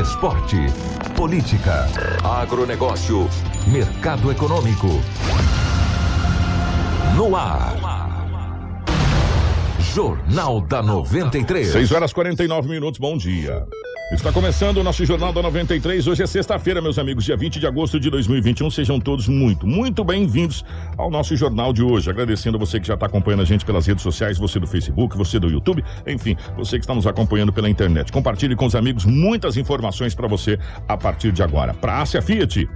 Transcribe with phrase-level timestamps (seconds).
[0.00, 0.56] esporte,
[1.16, 1.86] política,
[2.24, 3.28] agronegócio,
[3.68, 4.88] mercado econômico.
[7.16, 7.76] No ar.
[9.78, 11.68] Jornal da 93.
[11.70, 13.68] 6 horas 49 minutos, bom dia.
[14.12, 16.06] Está começando o nosso Jornal da 93.
[16.06, 18.70] Hoje é sexta-feira, meus amigos, dia 20 de agosto de 2021.
[18.70, 20.62] Sejam todos muito, muito bem-vindos
[20.98, 22.10] ao nosso jornal de hoje.
[22.10, 25.16] Agradecendo a você que já está acompanhando a gente pelas redes sociais, você do Facebook,
[25.16, 28.12] você do YouTube, enfim, você que está nos acompanhando pela internet.
[28.12, 31.72] Compartilhe com os amigos muitas informações para você a partir de agora.
[31.72, 32.68] Para Ásia Fiat.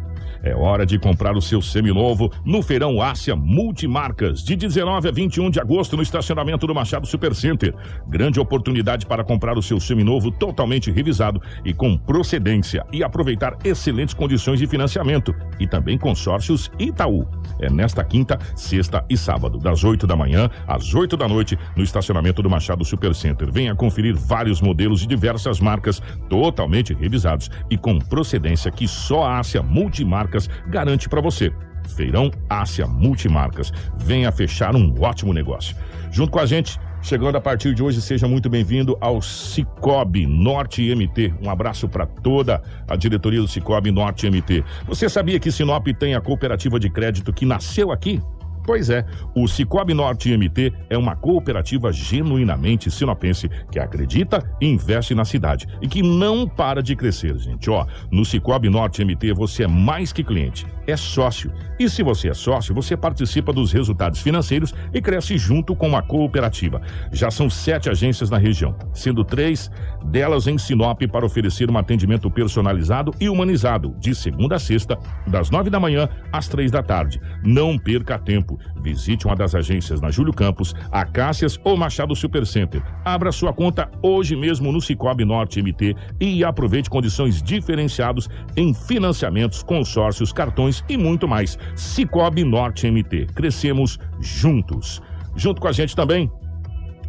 [0.42, 5.50] É hora de comprar o seu seminovo no Feirão Ásia Multimarcas, de 19 a 21
[5.50, 7.74] de agosto no estacionamento do Machado Supercenter.
[8.06, 14.14] Grande oportunidade para comprar o seu seminovo totalmente revisado e com procedência e aproveitar excelentes
[14.14, 17.26] condições de financiamento e também consórcios Itaú.
[17.58, 21.82] É nesta quinta, sexta e sábado, das 8 da manhã às 8 da noite, no
[21.82, 23.50] estacionamento do Machado Supercenter.
[23.50, 29.38] Venha conferir vários modelos de diversas marcas totalmente revisados e com procedência que só a
[29.38, 31.52] Ásia Multimarcas Multimarcas garante para você.
[31.96, 33.72] Feirão Ásia Multimarcas.
[33.96, 35.74] Venha fechar um ótimo negócio.
[36.10, 40.82] Junto com a gente, chegando a partir de hoje, seja muito bem-vindo ao Cicobi Norte
[40.94, 41.34] MT.
[41.42, 44.62] Um abraço para toda a diretoria do Cicobi Norte MT.
[44.86, 48.20] Você sabia que Sinop tem a cooperativa de crédito que nasceu aqui?
[48.68, 49.02] Pois é,
[49.34, 55.66] o Cicobi Norte MT é uma cooperativa genuinamente sinopense que acredita e investe na cidade
[55.80, 57.70] e que não para de crescer, gente.
[57.70, 61.50] Ó, no Cicobi Norte MT você é mais que cliente, é sócio.
[61.78, 66.02] E se você é sócio, você participa dos resultados financeiros e cresce junto com a
[66.02, 66.82] cooperativa.
[67.10, 69.70] Já são sete agências na região, sendo três
[70.04, 75.48] delas em Sinop para oferecer um atendimento personalizado e humanizado, de segunda a sexta, das
[75.48, 77.18] nove da manhã às três da tarde.
[77.42, 78.57] Não perca tempo.
[78.80, 82.82] Visite uma das agências na Júlio Campos, Acácias ou Machado Supercenter.
[83.04, 89.62] Abra sua conta hoje mesmo no Cicobi Norte MT e aproveite condições diferenciadas em financiamentos,
[89.62, 91.58] consórcios, cartões e muito mais.
[91.74, 93.26] Cicobi Norte MT.
[93.34, 95.00] Crescemos juntos.
[95.36, 96.30] Junto com a gente também,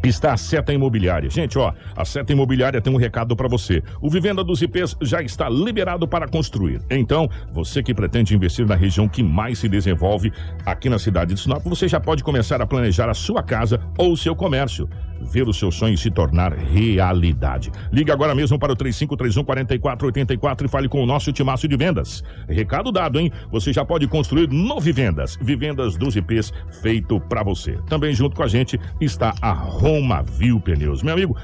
[0.08, 1.30] está a Seta Imobiliária.
[1.30, 3.84] Gente, ó, a Seta Imobiliária tem um recado para você.
[4.02, 6.82] O Vivenda dos IPs já está liberado para construir.
[6.90, 10.32] Então, você que pretende investir na região que mais se desenvolve
[10.66, 14.14] aqui na cidade de Sinop, você já pode começar a planejar a sua casa ou
[14.14, 14.88] o seu comércio
[15.22, 17.72] ver o seu sonho se tornar realidade.
[17.92, 22.24] Ligue agora mesmo para o 3531 4484 e fale com o nosso timaço de vendas.
[22.48, 23.32] Recado dado, hein?
[23.52, 25.38] Você já pode construir no Vivendas.
[25.42, 27.78] Vivendas dos IPs feito para você.
[27.88, 31.04] Também junto com a gente está a Roma Viu Pneus.
[31.04, 31.36] Meu amigo,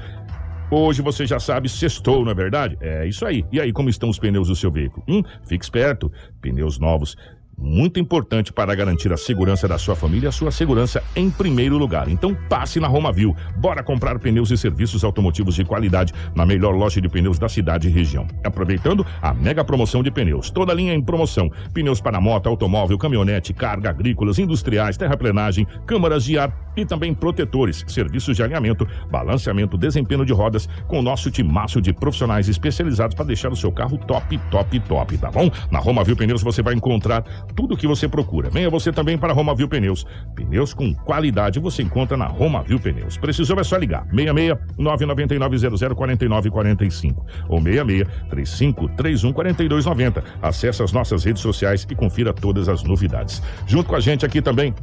[0.68, 2.76] Hoje você já sabe, sextou, não é verdade?
[2.80, 3.44] É isso aí.
[3.52, 5.04] E aí, como estão os pneus do seu veículo?
[5.08, 6.10] Hum, fique esperto.
[6.40, 7.16] Pneus novos
[7.58, 12.08] muito importante para garantir a segurança da sua família a sua segurança em primeiro lugar.
[12.08, 13.34] Então passe na Romavil.
[13.56, 17.88] Bora comprar pneus e serviços automotivos de qualidade na melhor loja de pneus da cidade
[17.88, 18.26] e região.
[18.44, 20.50] Aproveitando a mega promoção de pneus.
[20.50, 21.50] Toda linha em promoção.
[21.72, 27.84] Pneus para moto, automóvel, caminhonete, carga, agrícolas, industriais, terraplenagem, câmaras de ar e também protetores,
[27.88, 33.24] serviços de alinhamento, balanceamento, desempenho de rodas com o nosso timaço de profissionais especializados para
[33.24, 35.50] deixar o seu carro top, top, top, tá bom?
[35.70, 38.50] Na Romavil Pneus você vai encontrar tudo o que você procura.
[38.50, 40.04] Venha você também para Romavil Pneus.
[40.34, 43.16] Pneus com qualidade você encontra na Romavil Pneus.
[43.16, 44.06] Precisou é só ligar.
[44.10, 50.24] 66 999 00 49 45 ou 66 35 31 42 90.
[50.42, 53.42] Acesse as nossas redes sociais e confira todas as novidades.
[53.66, 54.74] Junto com a gente aqui também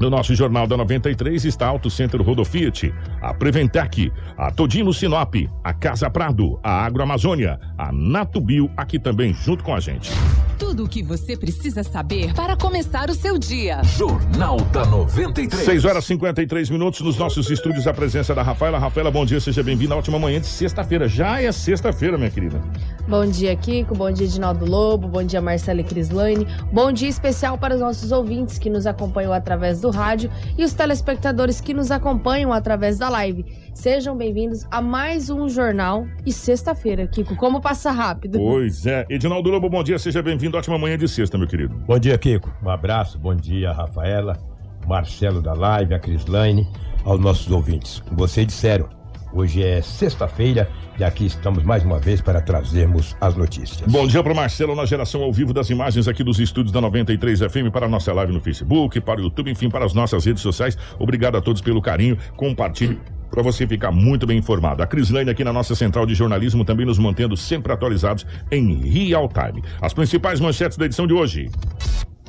[0.00, 5.74] no nosso Jornal da 93 está Auto Center Rodofiat, a Preventec, a Todino Sinop, a
[5.74, 10.10] Casa Prado, a Agroamazônia, a Natubio aqui também junto com a gente.
[10.58, 13.82] Tudo o que você precisa saber para começar o seu dia.
[13.84, 15.64] Jornal da 93.
[15.64, 18.78] 6 horas e 53 minutos nos nossos estúdios, a presença da Rafaela.
[18.78, 19.96] Rafaela, bom dia, seja bem-vinda.
[19.96, 21.08] Ótima manhã de sexta-feira.
[21.08, 22.60] Já é sexta-feira, minha querida.
[23.10, 23.92] Bom dia, Kiko.
[23.92, 25.08] Bom dia, Edinaldo Lobo.
[25.08, 26.46] Bom dia, Marcela e Crislane.
[26.72, 30.72] Bom dia especial para os nossos ouvintes que nos acompanham através do rádio e os
[30.74, 33.44] telespectadores que nos acompanham através da live.
[33.74, 37.34] Sejam bem-vindos a mais um jornal e sexta-feira, Kiko.
[37.34, 38.38] Como passa rápido.
[38.38, 39.04] Pois é.
[39.10, 40.56] Edinaldo Lobo, bom dia, seja bem-vindo.
[40.56, 41.74] Ótima manhã de sexta, meu querido.
[41.88, 42.48] Bom dia, Kiko.
[42.62, 43.18] Um abraço.
[43.18, 44.38] Bom dia, Rafaela,
[44.86, 46.68] Marcelo da live, a Crislaine,
[47.04, 48.00] aos nossos ouvintes.
[48.12, 48.88] Vocês disseram,
[49.32, 50.68] Hoje é sexta-feira
[50.98, 53.90] e aqui estamos mais uma vez para trazermos as notícias.
[53.90, 56.80] Bom dia para o Marcelo na geração ao vivo das imagens aqui dos estúdios da
[56.80, 60.24] 93 FM para a nossa live no Facebook, para o YouTube, enfim, para as nossas
[60.24, 60.76] redes sociais.
[60.98, 62.18] Obrigado a todos pelo carinho.
[62.36, 62.98] Compartilhe
[63.30, 64.82] para você ficar muito bem informado.
[64.82, 69.28] A Crislane aqui na nossa central de jornalismo também nos mantendo sempre atualizados em real
[69.28, 69.62] time.
[69.80, 71.48] As principais manchetes da edição de hoje.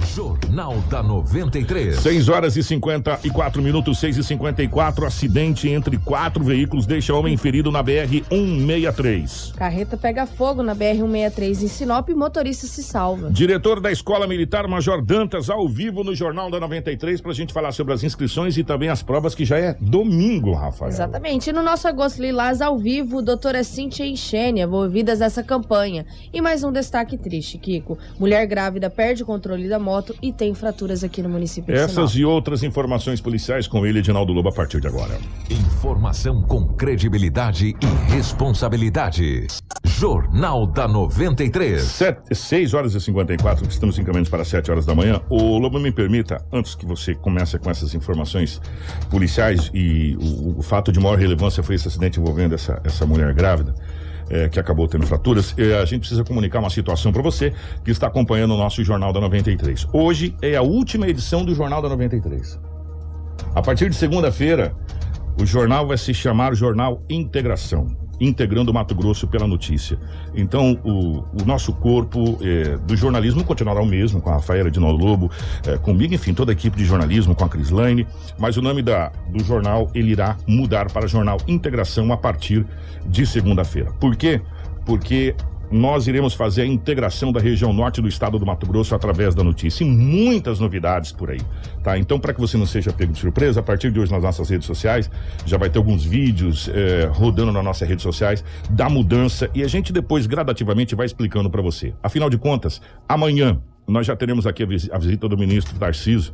[0.06, 1.98] Jornal da 93.
[1.98, 7.72] 6 horas e 54 minutos, 6 e 54 Acidente entre quatro veículos deixa homem ferido
[7.72, 9.56] na BR-163.
[9.56, 13.30] Carreta pega fogo na BR-163 em Sinop e motorista se salva.
[13.32, 17.54] Diretor da Escola Militar Major Dantas, ao vivo no Jornal da 93, para a gente
[17.54, 20.90] falar sobre as inscrições e também as provas, que já é domingo, Rafael.
[20.90, 21.50] Exatamente.
[21.50, 26.06] E no nosso Agosto Lilás, ao vivo, doutora Cíntia Enxênia, envolvidas nessa campanha.
[26.34, 27.98] E mais um destaque triste, Kiko.
[28.20, 32.12] Mulher grávida perde o controle da moto e tem fraturas aqui no município de Essas
[32.12, 35.20] e outras informações policiais com ele, Edinaldo Lobo, a partir de agora.
[35.50, 39.48] Informação com credibilidade e responsabilidade.
[39.84, 41.82] Jornal da 93.
[41.82, 45.22] Sete, 6 horas e 54, estamos encaminhando para 7 horas da manhã.
[45.30, 48.62] O Lobo, me permita, antes que você comece com essas informações
[49.10, 53.34] policiais e o, o fato de maior relevância foi esse acidente envolvendo essa, essa mulher
[53.34, 53.76] grávida.
[54.32, 57.92] Eh, que acabou tendo fraturas, eh, a gente precisa comunicar uma situação para você que
[57.92, 59.86] está acompanhando o nosso Jornal da 93.
[59.92, 62.58] Hoje é a última edição do Jornal da 93.
[63.54, 64.74] A partir de segunda-feira,
[65.40, 68.01] o jornal vai se chamar Jornal Integração.
[68.22, 69.98] Integrando o Mato Grosso pela notícia.
[70.36, 74.80] Então, o, o nosso corpo eh, do jornalismo continuará o mesmo, com a Rafaela de
[74.80, 75.32] Lobo,
[75.66, 78.08] eh, comigo, enfim, toda a equipe de jornalismo, com a Crislaine,
[78.38, 82.66] mas o nome da, do jornal ele irá mudar para Jornal Integração a partir
[83.08, 83.92] de segunda-feira.
[84.00, 84.40] Por quê?
[84.86, 85.36] Porque
[85.72, 89.44] nós iremos fazer a integração da região norte do estado do Mato Grosso através da
[89.44, 89.84] notícia.
[89.84, 91.40] E muitas novidades por aí,
[91.82, 91.98] tá?
[91.98, 94.50] Então, para que você não seja pego de surpresa, a partir de hoje nas nossas
[94.50, 95.10] redes sociais,
[95.46, 99.68] já vai ter alguns vídeos eh, rodando nas nossas redes sociais da mudança e a
[99.68, 101.94] gente depois gradativamente vai explicando para você.
[102.04, 106.34] Afinal de contas, amanhã nós já teremos aqui a, visi- a visita do ministro Tarciso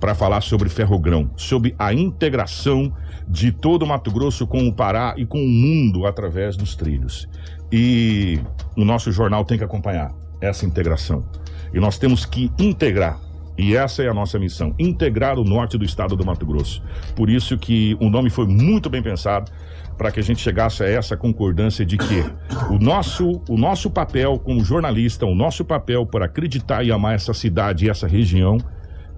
[0.00, 2.90] para falar sobre ferrogrão, sobre a integração
[3.28, 7.28] de todo o Mato Grosso com o Pará e com o mundo através dos trilhos.
[7.72, 8.40] E
[8.76, 11.24] o nosso jornal tem que acompanhar essa integração.
[11.72, 13.20] E nós temos que integrar.
[13.56, 16.82] E essa é a nossa missão, integrar o norte do estado do Mato Grosso.
[17.14, 19.52] Por isso que o nome foi muito bem pensado
[19.98, 22.24] para que a gente chegasse a essa concordância de que
[22.70, 27.34] o nosso, o nosso papel como jornalista, o nosso papel por acreditar e amar essa
[27.34, 28.56] cidade e essa região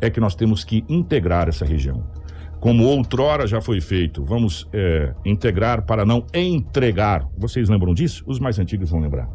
[0.01, 2.05] é que nós temos que integrar essa região.
[2.63, 7.29] Como outrora já foi feito, vamos é, integrar para não entregar.
[7.37, 8.23] Vocês lembram disso?
[8.25, 9.29] Os mais antigos vão lembrar.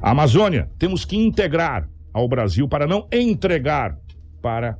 [0.00, 3.98] A Amazônia, temos que integrar ao Brasil para não entregar
[4.40, 4.78] para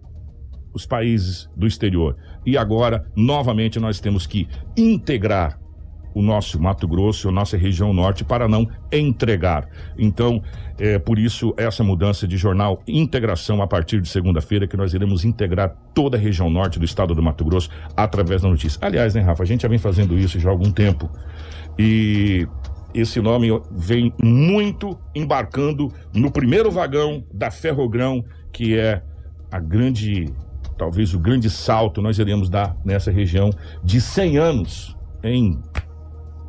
[0.73, 2.17] os países do exterior.
[2.47, 4.47] E agora, novamente, nós temos que
[4.77, 5.59] integrar
[6.15, 9.69] o nosso Mato Grosso, a nossa região norte, para não entregar.
[9.99, 10.41] Então,
[10.79, 15.25] é por isso essa mudança de jornal Integração a partir de segunda-feira, que nós iremos
[15.25, 18.79] integrar toda a região norte do estado do Mato Grosso através da notícia.
[18.81, 21.11] Aliás, né, Rafa, a gente já vem fazendo isso já há algum tempo.
[21.79, 22.47] E
[22.95, 29.03] esse nome vem muito embarcando no primeiro vagão da Ferrogrão, que é
[29.51, 30.33] a grande,
[30.79, 33.51] talvez o grande salto nós iremos dar nessa região
[33.83, 35.59] de 100 anos em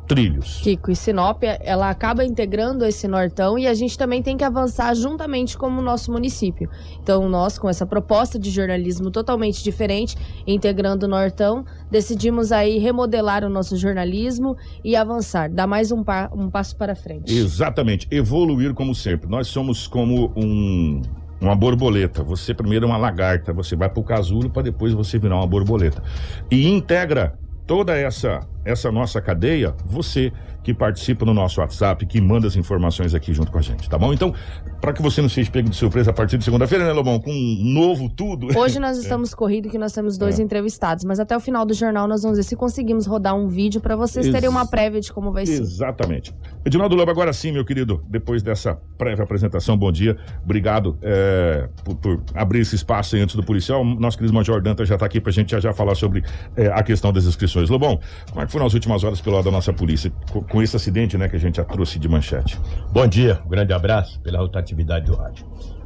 [0.06, 0.60] trilhos.
[0.62, 4.94] Kiko, e Sinop, ela acaba integrando esse nortão e a gente também tem que avançar
[4.94, 6.70] juntamente como o nosso município.
[7.02, 13.44] Então, nós, com essa proposta de jornalismo totalmente diferente, integrando o nortão, decidimos aí remodelar
[13.44, 17.36] o nosso jornalismo e avançar, dar mais um, pa- um passo para frente.
[17.36, 19.28] Exatamente, evoluir como sempre.
[19.28, 21.02] Nós somos como um,
[21.40, 22.22] uma borboleta.
[22.22, 25.46] Você primeiro é uma lagarta, você vai para o casulo para depois você virar uma
[25.46, 26.02] borboleta.
[26.50, 30.32] E integra toda essa essa nossa cadeia, você
[30.62, 33.96] que participa no nosso WhatsApp, que manda as informações aqui junto com a gente, tá
[33.96, 34.12] bom?
[34.12, 34.34] Então,
[34.80, 37.20] para que você não seja pego de surpresa a partir de segunda-feira, né, Lobão?
[37.20, 38.48] Com um novo tudo.
[38.58, 40.42] Hoje nós estamos corrido que nós temos dois É.
[40.42, 43.80] entrevistados, mas até o final do jornal nós vamos ver se conseguimos rodar um vídeo
[43.80, 45.60] para vocês terem uma Ex- prévia de como vai ser.
[45.60, 46.34] Exatamente.
[46.64, 50.16] Edinaldo Lobo, agora sim, meu querido, depois dessa prévia apresentação, bom dia.
[50.42, 53.84] Obrigado é, por, por abrir esse espaço aí antes do policial.
[53.84, 56.24] Nosso querido Major Danta já está aqui para a gente já, já falar sobre
[56.56, 57.70] é, a questão das inscrições.
[57.70, 60.62] Lobão, como é que foram as últimas horas pelo lado da nossa polícia com, com
[60.62, 62.58] esse acidente né, que a gente já trouxe de manchete?
[62.90, 65.44] Bom dia, um grande abraço pela rotatividade do rádio.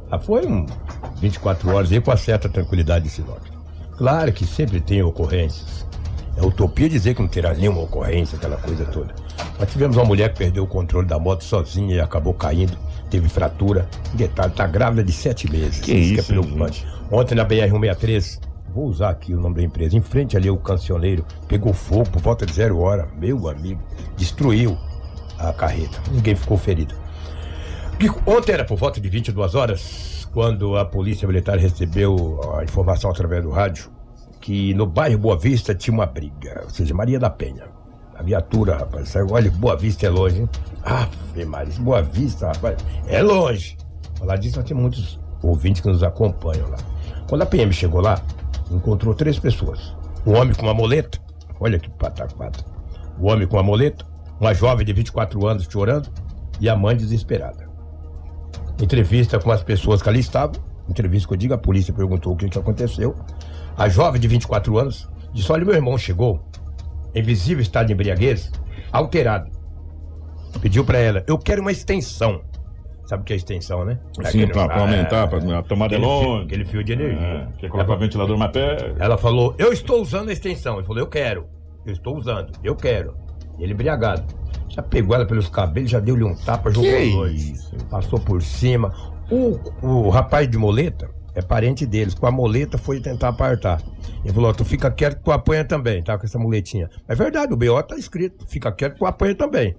[0.09, 0.65] Ah, foi um
[1.19, 3.41] 24 horas aí com a certa tranquilidade de Sinop.
[3.97, 5.85] Claro que sempre tem ocorrências.
[6.37, 9.13] É utopia dizer que não terá nenhuma ocorrência, aquela coisa toda.
[9.59, 12.77] Mas tivemos uma mulher que perdeu o controle da moto sozinha e acabou caindo,
[13.09, 13.85] teve fratura.
[14.13, 15.81] Detalhe, tá grávida de sete meses.
[15.81, 16.87] Que é isso, preocupante.
[17.11, 18.39] Ontem na BR-163,
[18.71, 22.21] vou usar aqui o nome da empresa, em frente ali o cancioneiro, pegou fogo por
[22.21, 23.81] volta de zero hora, meu amigo,
[24.15, 24.77] destruiu
[25.37, 26.95] a carreta, ninguém ficou ferido.
[28.25, 33.43] Ontem era por volta de 22 horas, quando a polícia militar recebeu a informação através
[33.43, 33.91] do rádio
[34.39, 37.65] que no bairro Boa Vista tinha uma briga, ou seja, Maria da Penha.
[38.15, 40.49] A viatura, rapaz, saiu, olha, Boa Vista é longe, hein?
[40.83, 43.77] Ave Maria, Boa Vista, rapaz, é longe.
[44.17, 46.77] Falar disso, nós temos muitos ouvintes que nos acompanham lá.
[47.29, 48.21] Quando a PM chegou lá,
[48.75, 49.95] encontrou três pessoas.
[50.25, 51.19] Um homem com uma moleta,
[51.59, 52.59] olha que pataquada.
[53.19, 54.05] O homem com uma moleta,
[54.39, 56.09] uma jovem de 24 anos chorando
[56.59, 57.69] e a mãe desesperada.
[58.81, 60.55] Entrevista com as pessoas que ali estavam,
[60.89, 63.15] entrevista que eu digo, a polícia perguntou o que, que aconteceu.
[63.77, 66.43] A jovem de 24 anos disse: Olha, meu irmão chegou
[67.13, 68.51] em visível estado de embriaguez,
[68.91, 69.51] alterado.
[70.61, 72.41] Pediu pra ela: Eu quero uma extensão.
[73.11, 73.99] Sabe o que é extensão, né?
[74.31, 76.45] Sim, pra aumentar, pra, a tomada é aquele fio, longe.
[76.45, 77.19] aquele fio de energia.
[77.19, 79.03] É, quer colocar o ventilador mais perto.
[79.03, 80.77] Ela falou, eu estou usando a extensão.
[80.77, 81.45] Ele falou, eu quero.
[81.85, 83.13] Eu estou usando, eu quero.
[83.59, 84.23] Ele embriagado.
[84.69, 87.51] Já pegou ela pelos cabelos, já deu-lhe um tapa, jogou Que longe.
[87.51, 87.75] isso?
[87.89, 88.93] Passou por cima.
[89.29, 92.13] O, o rapaz de moleta é parente deles.
[92.13, 93.81] Com a moleta foi tentar apartar.
[94.23, 96.17] Ele falou, tu fica quieto que tu apanha também, tá?
[96.17, 96.89] Com essa muletinha.
[97.09, 98.47] É verdade, o BO tá escrito.
[98.47, 99.75] Fica quieto que tu apanha também.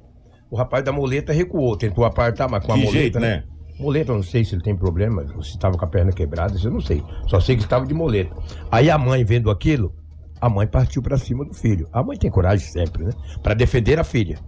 [0.52, 3.36] O rapaz da moleta recuou, tentou apartar, mas com a moleta, jeito, né?
[3.36, 3.44] né?
[3.80, 6.70] Moleta, eu não sei se ele tem problema, se estava com a perna quebrada, eu
[6.70, 7.02] não sei.
[7.26, 8.36] Só sei que estava de moleta.
[8.70, 9.94] Aí a mãe, vendo aquilo,
[10.38, 11.88] a mãe partiu para cima do filho.
[11.90, 13.12] A mãe tem coragem sempre, né?
[13.42, 14.38] Para defender a filha.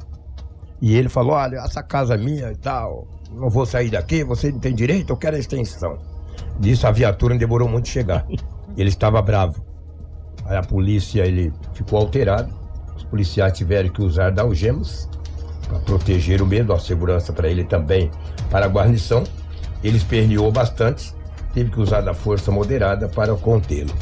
[0.78, 4.52] E ele falou: Olha, essa casa é minha e tal, não vou sair daqui, você
[4.52, 5.98] não tem direito, eu quero a extensão.
[6.60, 8.26] Disso a viatura demorou muito chegar.
[8.76, 9.64] Ele estava bravo.
[10.44, 12.52] Aí a polícia, ele ficou alterado.
[12.94, 15.08] Os policiais tiveram que usar da algemas
[15.80, 18.10] proteger o medo, a segurança para ele também,
[18.50, 19.24] para a guarnição.
[19.82, 21.14] Ele esperneou bastante,
[21.52, 23.92] teve que usar da força moderada para contê-lo.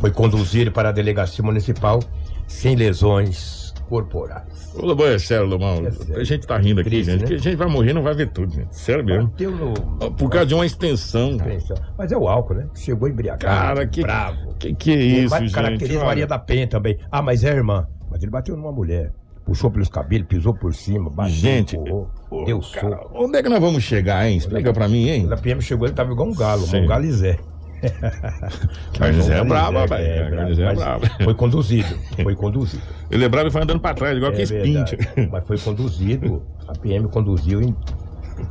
[0.00, 2.00] Foi conduzido para a delegacia municipal
[2.46, 4.72] sem lesões corporais.
[4.74, 5.86] Ô, Lobão, é sério, Lobão.
[5.86, 6.20] É sério.
[6.20, 7.30] A gente tá rindo aqui, Triste, gente.
[7.30, 7.36] né?
[7.36, 8.74] A gente vai morrer não vai ver tudo, gente.
[8.74, 9.30] Sério mesmo.
[9.38, 10.10] No.
[10.12, 11.36] Por causa de uma extensão.
[11.38, 11.76] Atenção.
[11.96, 12.66] Mas é o álcool, né?
[12.74, 13.44] Chegou embriagado.
[13.44, 14.00] Cara, que.
[14.00, 14.54] bravo.
[14.58, 15.52] Que que é isso, gente?
[15.52, 16.06] Caracteriza Olha.
[16.06, 16.98] Maria da Penha também.
[17.10, 17.86] Ah, mas é irmã.
[18.10, 19.12] Mas ele bateu numa mulher.
[19.44, 23.24] Puxou pelos cabelos, pisou por cima, bateu, Gente, empurrou, Ô, deu cara, soco.
[23.24, 24.36] Onde é que nós vamos chegar, hein?
[24.36, 25.22] Explica pra mim, hein?
[25.22, 26.82] Quando a PM chegou, ele tava igual um galo, Sim.
[26.82, 27.38] um galizé.
[28.98, 30.06] Garnizé é Um brabo, galizé, rapaz.
[30.06, 31.06] é, Garnizé é brabo.
[31.24, 32.82] Foi conduzido, foi conduzido.
[33.10, 34.96] Ele é brabo e vai andando pra trás, igual É que espinte.
[35.30, 37.74] Mas foi conduzido, a PM conduziu em-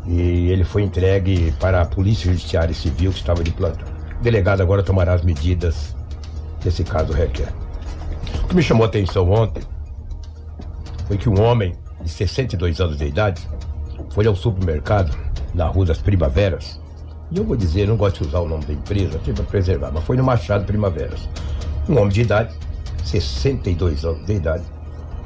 [0.05, 3.87] e ele foi entregue para a Polícia Judiciária Civil que estava de plantão.
[4.19, 5.95] O delegado agora tomará as medidas
[6.59, 7.47] que esse caso requer.
[8.43, 9.63] O que me chamou a atenção ontem
[11.11, 13.45] foi que um homem de 62 anos de idade
[14.11, 15.13] foi ao supermercado
[15.53, 16.79] na Rua das Primaveras.
[17.29, 19.91] E eu vou dizer, não gosto de usar o nome da empresa aqui para preservar,
[19.91, 21.27] mas foi no Machado Primaveras.
[21.89, 22.55] Um homem de idade,
[23.03, 24.63] 62 anos de idade,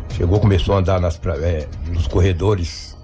[0.09, 2.97] Chegou, começou a andar nas, é, nos corredores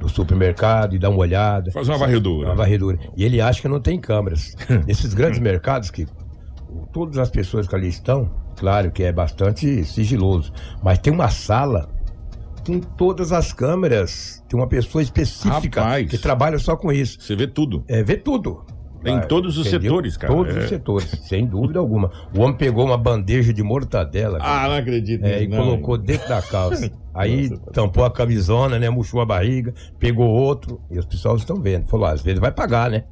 [0.00, 1.70] do supermercado e dar uma olhada.
[1.70, 2.48] Fazer uma varredura.
[2.48, 2.98] Uma varredura.
[3.14, 4.56] E ele acha que não tem câmeras.
[4.86, 6.06] Nesses grandes mercados que
[6.94, 10.50] todas as pessoas que ali estão, claro que é bastante sigiloso,
[10.82, 11.91] mas tem uma sala
[12.66, 14.42] com todas as câmeras.
[14.48, 16.08] Tem uma pessoa específica Rapaz.
[16.10, 17.20] que trabalha só com isso.
[17.20, 17.84] Você vê tudo.
[17.88, 18.64] É, vê tudo.
[19.04, 20.32] Em Vai, todos os setores, cara.
[20.32, 20.58] Todos É.
[20.60, 22.08] os setores, sem dúvida alguma.
[22.36, 24.38] O homem pegou uma bandeja de mortadela.
[24.38, 24.64] cara.
[24.64, 25.24] Ah, não acredito.
[25.24, 25.58] É, e não.
[25.58, 26.88] colocou dentro da calça.
[27.12, 28.88] Aí tampou a camisona, né?
[28.88, 30.80] Murchou a barriga, pegou outro.
[30.88, 31.88] E os pessoal estão vendo.
[31.88, 33.04] Falou, às vezes vai pagar, né?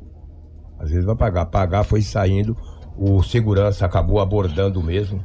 [0.79, 1.47] Às vezes vai pagar.
[1.47, 2.57] Pagar foi saindo.
[2.97, 5.25] O segurança acabou abordando mesmo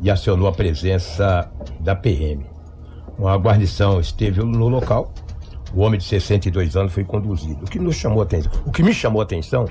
[0.00, 2.46] e acionou a presença da PM.
[3.18, 5.12] Uma guarnição esteve no local.
[5.74, 7.64] O homem de 62 anos foi conduzido.
[7.64, 8.52] O que nos chamou a atenção?
[8.66, 9.66] O que me chamou a atenção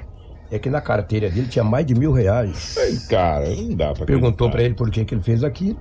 [0.51, 2.77] é que na carteira dele tinha mais de mil reais.
[2.77, 5.79] Ei, cara, não dá pra Perguntou pra ele por que, que ele fez aquilo.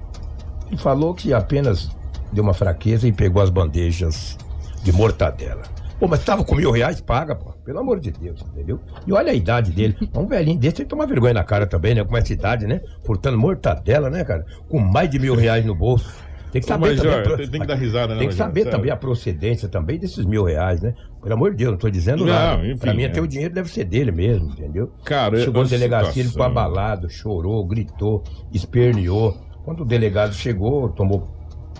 [0.67, 1.91] Ele falou que apenas
[2.33, 4.37] deu uma fraqueza e pegou as bandejas
[4.83, 5.63] de mortadela.
[5.99, 7.53] Pô, mas tava com mil reais, paga, pô.
[7.65, 8.81] Pelo amor de Deus, entendeu?
[9.07, 9.97] E olha a idade dele.
[10.15, 12.05] Um velhinho desse tem que tomar vergonha na cara também, né?
[12.05, 12.81] Com essa idade, né?
[13.05, 14.47] Furtando mortadela, né, cara?
[14.69, 16.09] Com mais de mil reais no bolso.
[16.51, 17.37] Tem que Ô, saber mas, também.
[17.37, 18.37] tem- tem que dar risada, né, Tem que Rogério?
[18.37, 18.79] saber Sério.
[18.79, 20.95] também a procedência também desses mil reais, né?
[21.23, 22.67] Pelo amor de Deus, não tô dizendo Não, nada.
[22.67, 23.07] enfim, pra mim, é.
[23.07, 24.91] até o dinheiro deve ser dele mesmo, entendeu?
[25.05, 29.37] Cara, Chegou na delegacia, ele ficou abalado, chorou, gritou, esperneou.
[29.65, 31.29] Quando o delegado chegou, tomou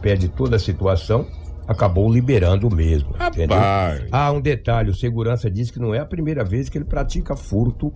[0.03, 1.27] pé de toda a situação,
[1.67, 3.11] acabou liberando mesmo.
[3.29, 3.57] Entendeu?
[3.57, 4.07] Rapaz.
[4.13, 7.35] Ah, um detalhe: o segurança disse que não é a primeira vez que ele pratica
[7.35, 7.93] furto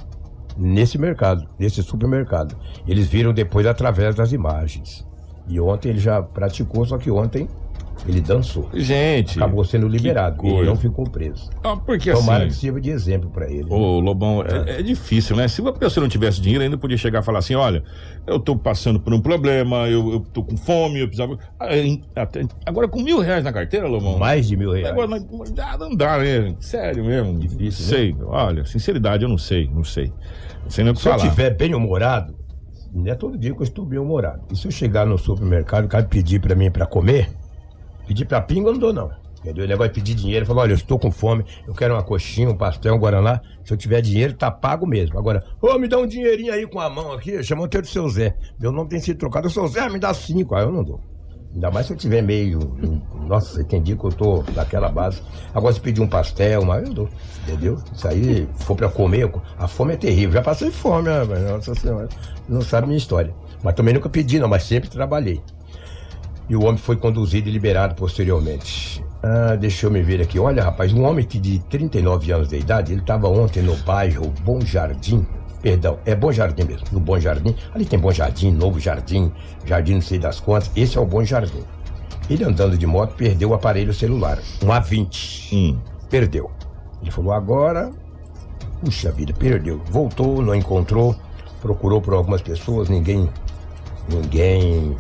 [0.57, 2.57] nesse mercado, nesse supermercado.
[2.87, 5.07] Eles viram depois através das imagens.
[5.53, 7.47] E ontem ele já praticou, só que ontem
[8.09, 8.69] Ele dançou.
[8.75, 9.39] Gente.
[9.39, 10.45] Acabou sendo liberado.
[10.45, 11.51] Ele não ficou preso.
[11.63, 12.49] Ah, porque Tomara assim.
[12.49, 13.67] que sirva de exemplo pra ele.
[13.69, 15.47] Ô, Lobão, é, é difícil, né?
[15.47, 17.85] Se a pessoa não tivesse dinheiro, ainda podia chegar e falar assim: olha,
[18.27, 21.39] eu tô passando por um problema, eu, eu tô com fome, eu precisava.
[21.61, 21.67] Ah,
[22.17, 24.19] até- agora com mil reais na carteira, Lobão.
[24.19, 24.89] Mais de mil reais.
[24.91, 26.57] Agora não, ah, não dá, né?
[26.59, 27.39] Sério mesmo.
[27.39, 27.91] Difícil, né?
[27.91, 28.17] Sei.
[28.27, 30.13] Olha, sinceridade, eu não sei, não sei.
[30.69, 31.25] Sei nem o que Se eu falar.
[31.27, 32.35] estiver bem humorado,
[32.95, 34.43] não é todo dia que eu estou bem humorado.
[34.51, 37.31] E se eu chegar no supermercado, o cara pedir pra mim pra comer,
[38.07, 39.11] pedir pra pinga, eu não dou, não.
[39.41, 39.65] Entendeu?
[39.65, 42.57] Ele vai pedir dinheiro, falou, olha, eu estou com fome, eu quero uma coxinha, um
[42.57, 43.41] pastel, um guaraná.
[43.65, 45.19] Se eu tiver dinheiro, tá pago mesmo.
[45.19, 48.09] Agora, ô, me dá um dinheirinho aí com a mão aqui, chamou até do seu
[48.09, 48.37] Zé.
[48.59, 50.55] Meu nome tem sido trocado, seu Zé, me dá cinco.
[50.55, 51.01] Aí eu não dou.
[51.55, 52.61] Ainda mais se eu tiver meio.
[53.27, 55.21] Nossa, dia que eu tô daquela base.
[55.55, 57.09] Agora, se pedir um pastel, mas eu dou.
[57.43, 57.79] Entendeu?
[57.93, 60.33] Isso aí, for pra comer, a fome é terrível.
[60.33, 62.09] Já passei fome, né, Nossa Senhora.
[62.49, 63.35] Não sabe minha história.
[63.63, 65.43] Mas também nunca pedi, não, mas sempre trabalhei.
[66.49, 69.05] E o homem foi conduzido e liberado posteriormente.
[69.23, 70.39] Ah, deixa eu me ver aqui.
[70.39, 74.61] Olha, rapaz, um homem de 39 anos de idade, ele estava ontem no bairro Bom
[74.61, 75.25] Jardim.
[75.63, 77.55] Perdão, é Bom Jardim mesmo, no Bom Jardim.
[77.73, 79.33] Ali tem Bom Jardim, Novo Jardim,
[79.65, 80.71] Jardim não sei das quantas.
[80.75, 81.63] Esse é o Bom Jardim.
[82.29, 85.53] Ele andando de moto perdeu o aparelho celular, um A20.
[85.53, 85.79] Hum.
[86.11, 86.51] Perdeu.
[87.01, 87.91] Ele falou, agora.
[88.81, 89.81] Puxa vida, perdeu.
[89.91, 91.15] Voltou, não encontrou,
[91.61, 93.31] procurou por algumas pessoas, ninguém.
[94.09, 94.97] Ninguém.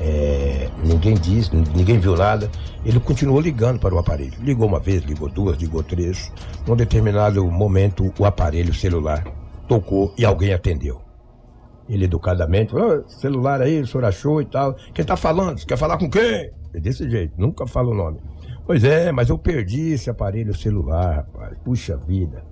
[0.00, 2.50] é, ninguém disse, ninguém viu nada.
[2.82, 4.32] Ele continuou ligando para o aparelho.
[4.40, 6.32] Ligou uma vez, ligou duas, ligou três.
[6.66, 9.22] Num determinado momento, o aparelho celular
[9.72, 11.00] tocou e alguém atendeu.
[11.88, 14.74] Ele educadamente, "Ô, celular aí, o senhor achou e tal.
[14.94, 15.58] Quem tá falando?
[15.58, 16.50] Você quer falar com quem?
[16.74, 18.20] É desse jeito, nunca fala o nome.
[18.66, 21.58] Pois é, mas eu perdi esse aparelho celular, rapaz.
[21.64, 22.44] Puxa vida.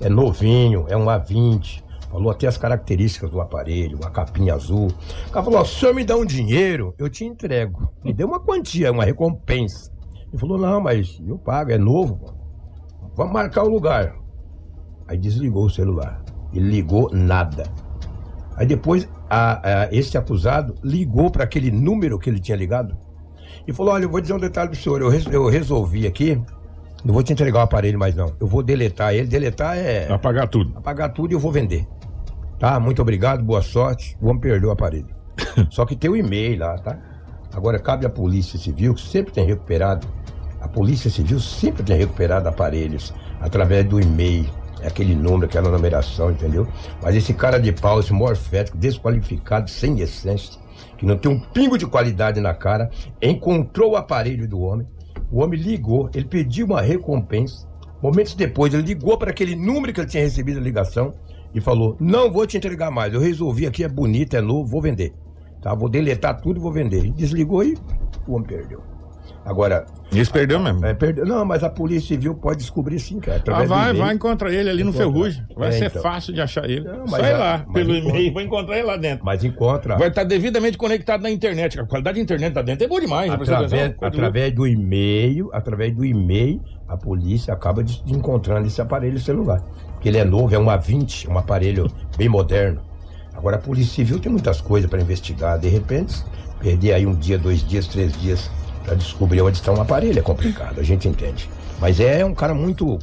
[0.00, 1.82] É novinho, é um A20.
[2.10, 4.88] Falou até as características do aparelho, uma capinha azul.
[5.28, 7.90] O cara falou: ó, se o senhor me dá um dinheiro, eu te entrego.
[8.04, 9.90] Me deu uma quantia, uma recompensa.
[10.28, 12.16] Ele falou: não, mas eu pago, é novo.
[12.16, 12.34] pô.
[13.14, 14.14] Vamos marcar o lugar.
[15.06, 16.21] Aí desligou o celular.
[16.54, 17.64] Ele ligou nada.
[18.56, 22.96] Aí depois a- a- esse acusado ligou para aquele número que ele tinha ligado
[23.66, 25.00] e falou: Olha, eu vou dizer um detalhe pro senhor.
[25.00, 26.40] Eu, res- eu resolvi aqui,
[27.04, 28.32] não vou te entregar o aparelho mais não.
[28.38, 29.26] Eu vou deletar ele.
[29.26, 30.72] Deletar é Apagar tudo.
[30.76, 31.86] apagar tudo e eu vou vender.
[32.58, 32.78] Tá?
[32.78, 34.16] Muito obrigado, boa sorte.
[34.20, 35.08] Vamos perder o aparelho.
[35.70, 36.98] Só que tem o e-mail lá, tá?
[37.54, 40.06] Agora cabe à Polícia Civil, que sempre tem recuperado.
[40.60, 44.46] A Polícia Civil sempre tem recuperado aparelhos através do e-mail.
[44.82, 46.66] É aquele número, aquela numeração, entendeu?
[47.00, 50.60] Mas esse cara de pau, esse morfético, desqualificado, sem essência,
[50.98, 52.90] que não tem um pingo de qualidade na cara,
[53.20, 54.86] encontrou o aparelho do homem.
[55.30, 57.66] O homem ligou, ele pediu uma recompensa.
[58.02, 61.14] Momentos depois, ele ligou para aquele número que ele tinha recebido a ligação
[61.54, 63.14] e falou: Não vou te entregar mais.
[63.14, 65.14] Eu resolvi aqui, é bonito, é novo, vou vender.
[65.62, 65.72] Tá?
[65.74, 67.08] Vou deletar tudo e vou vender.
[67.12, 67.78] Desligou e
[68.26, 68.91] o homem perdeu.
[69.44, 70.84] Agora, Esse perdeu mesmo.
[70.86, 71.26] é, perdeu.
[71.26, 73.42] Não, mas a Polícia Civil pode descobrir sim, cara.
[73.48, 75.06] Ah, vai, vai encontrar ele ali no Encontrar.
[75.12, 75.44] Ferrugem.
[75.56, 76.00] Vai É, ser então.
[76.02, 76.84] fácil de achar ele.
[76.84, 78.16] Não, a- lá, pelo encontra.
[78.18, 79.24] e-mail, vou encontrar ele lá dentro.
[79.24, 79.98] Mas encontra.
[79.98, 81.80] Vai estar devidamente conectado na internet.
[81.80, 83.30] A qualidade da internet lá dentro é boa demais.
[83.30, 83.34] né?
[83.40, 88.80] Através, de através do e-mail, através do e-mail, a polícia acaba de, de encontrando esse
[88.80, 89.60] aparelho celular.
[89.92, 92.80] Porque ele é novo, é um A20, um aparelho bem moderno.
[93.34, 95.58] Agora a Polícia Civil tem muitas coisas para investigar.
[95.58, 96.14] De repente,
[96.60, 98.48] perder aí um dia, dois dias, três dias
[98.84, 101.48] para descobrir onde está um aparelho é complicado, a gente entende.
[101.80, 102.98] Mas é um cara muito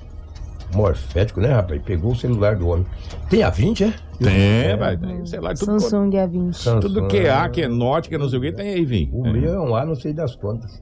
[0.73, 1.81] morfético, né, rapaz?
[1.81, 2.85] Pegou o celular do homem.
[3.29, 3.93] Tem A20, é?
[4.23, 6.53] Tem, vai, tem, sei lá, tudo, Samsung A20.
[6.53, 6.79] Samsung.
[6.79, 8.85] tudo que é A, que é Note, que é não sei o que, tem aí,
[8.85, 9.09] Vim.
[9.13, 10.81] O meu é um A, não sei das contas.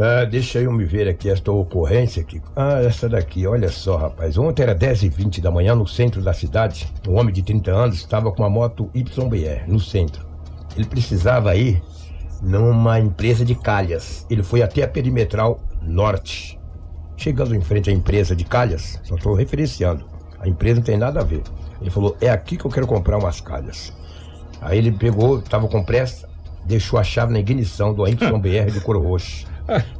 [0.00, 2.40] Ah, deixa eu me ver aqui esta ocorrência aqui.
[2.54, 4.38] Ah, essa daqui, olha só, rapaz.
[4.38, 6.86] Ontem era 10h20 da manhã, no centro da cidade.
[7.08, 10.24] Um homem de 30 anos estava com uma moto YBR no centro.
[10.76, 11.82] Ele precisava ir
[12.42, 14.26] numa empresa de calhas.
[14.30, 16.58] Ele foi até a Perimetral Norte.
[17.16, 20.04] Chegando em frente à empresa de calhas, só estou referenciando.
[20.38, 21.42] A empresa não tem nada a ver.
[21.80, 23.92] Ele falou: é aqui que eu quero comprar umas calhas.
[24.60, 26.28] Aí ele pegou, estava com pressa,
[26.64, 29.46] deixou a chave na ignição do YBR de cor roxa.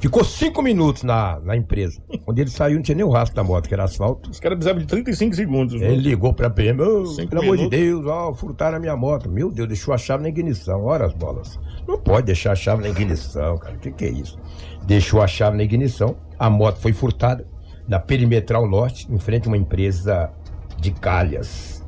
[0.01, 2.01] Ficou cinco minutos na, na empresa.
[2.25, 4.31] Quando ele saiu, não tinha nem o rastro da moto, que era asfalto.
[4.31, 5.81] Os caras precisavam de 35 segundos.
[5.81, 7.79] Ele ligou pra PM, "Ô, Cinco pelo amor de minutos.
[7.79, 9.29] Deus, ó, furtaram a minha moto.
[9.31, 10.85] Meu Deus, deixou a chave na ignição.
[10.85, 11.59] Ora as bolas.
[11.87, 13.75] Não pode deixar a chave na ignição, cara.
[13.75, 14.39] O que, que é isso?
[14.87, 17.47] Deixou a chave na ignição, a moto foi furtada
[17.87, 20.31] na Perimetral Norte, em frente a uma empresa
[20.79, 21.85] de calhas.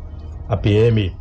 [0.49, 1.15] A PM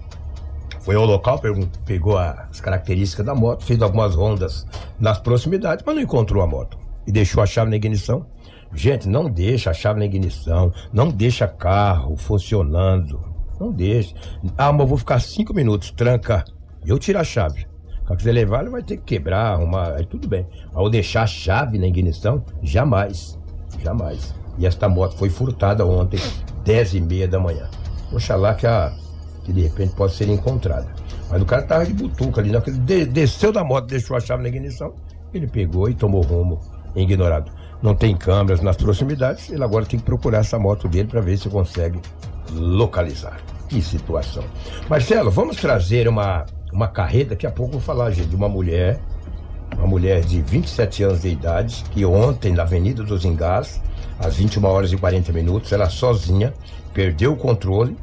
[0.90, 1.40] foi ao local,
[1.86, 4.66] pegou as características da moto, fez algumas rondas
[5.00, 6.80] nas proximidades, mas não encontrou a moto.
[7.06, 8.26] E deixou a chave na ignição.
[8.74, 13.24] Gente, não deixa a chave na ignição, não deixa carro funcionando.
[13.60, 14.16] Não deixa.
[14.58, 16.44] Ah, mas eu vou ficar cinco minutos, tranca.
[16.84, 17.68] Eu tiro a chave.
[18.08, 20.48] Se quiser levar, ele vai ter que quebrar, arrumar, aí tudo bem.
[20.74, 23.38] Ao deixar a chave na ignição, jamais,
[23.84, 24.34] jamais.
[24.58, 26.20] E esta moto foi furtada ontem,
[26.66, 27.70] 10 e meia da manhã.
[28.12, 28.92] Oxalá que, a,
[29.50, 30.88] que de repente possa ser encontrada.
[31.30, 32.52] Mas o cara tava de butuca ali,
[33.08, 34.94] desceu da moto, deixou a chave na ignição,
[35.34, 36.60] ele pegou e tomou rumo
[36.96, 37.52] ignorado.
[37.82, 41.38] Não tem câmeras nas proximidades, ele agora tem que procurar essa moto dele para ver
[41.38, 42.00] se consegue
[42.54, 43.40] localizar.
[43.68, 44.44] Que situação.
[44.88, 49.00] Marcelo, vamos trazer uma, uma carreta, daqui a pouco vou falar, gente, de uma mulher,
[49.78, 53.82] uma mulher de 27 anos de idade, que ontem, na Avenida dos Engás,
[54.20, 56.54] às 21 horas e 40 minutos, ela sozinha
[56.94, 57.96] perdeu o controle,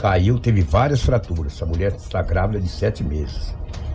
[0.00, 1.54] caiu, teve várias fraturas.
[1.54, 3.54] Essa mulher está grávida de sete meses.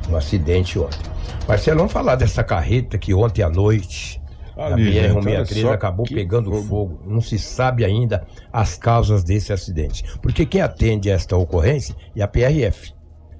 [0.09, 0.99] Um acidente ontem.
[1.47, 4.21] Marcelo, vamos falar dessa carreta que ontem à noite,
[4.55, 7.01] a Ali, gente, olha BR-163 só acabou pegando fogo.
[7.05, 10.03] Não se sabe ainda as causas desse acidente.
[10.21, 12.93] Porque quem atende esta ocorrência é a PRF.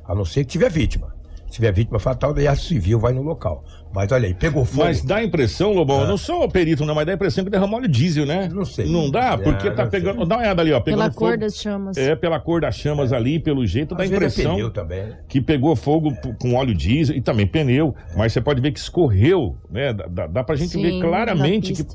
[0.04, 1.14] A não ser que tiver vítima.
[1.46, 3.64] Se tiver vítima fatal, daí a civil vai no local.
[3.96, 4.84] Mas olha aí, pegou fogo.
[4.84, 7.50] Mas dá a impressão, Lobão, eu não sou perito, não, mas dá a impressão que
[7.50, 8.50] derramou óleo diesel, né?
[8.54, 8.86] Não sei.
[8.92, 10.18] Não dá, porque É, tá pegando.
[10.18, 10.26] sei.
[10.28, 10.82] Dá uma olhada ali, ó.
[10.82, 11.16] Pela fogo.
[11.16, 11.96] cor das chamas.
[11.98, 15.14] É, pela cor das chamas ali, pelo jeito, dá a Às é impressão pneu também.
[15.30, 18.80] que pegou fogo p- com óleo diesel e também pneu, mas você pode ver que
[18.80, 19.94] escorreu, né?
[19.94, 21.86] Dá, dá, dá pra gente Sim, ver claramente que,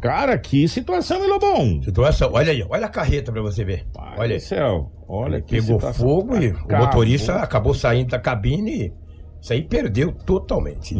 [0.00, 1.82] Cara, que situação, hein, Lobão?
[1.82, 3.86] Situação, olha aí, olha a carreta pra você ver.
[3.94, 4.40] Pai olha aí.
[4.40, 4.92] céu.
[5.12, 6.06] Olha que Pegou situação.
[6.06, 8.92] fogo e o motorista acabou saindo da cabine e
[9.40, 10.94] isso aí perdeu totalmente.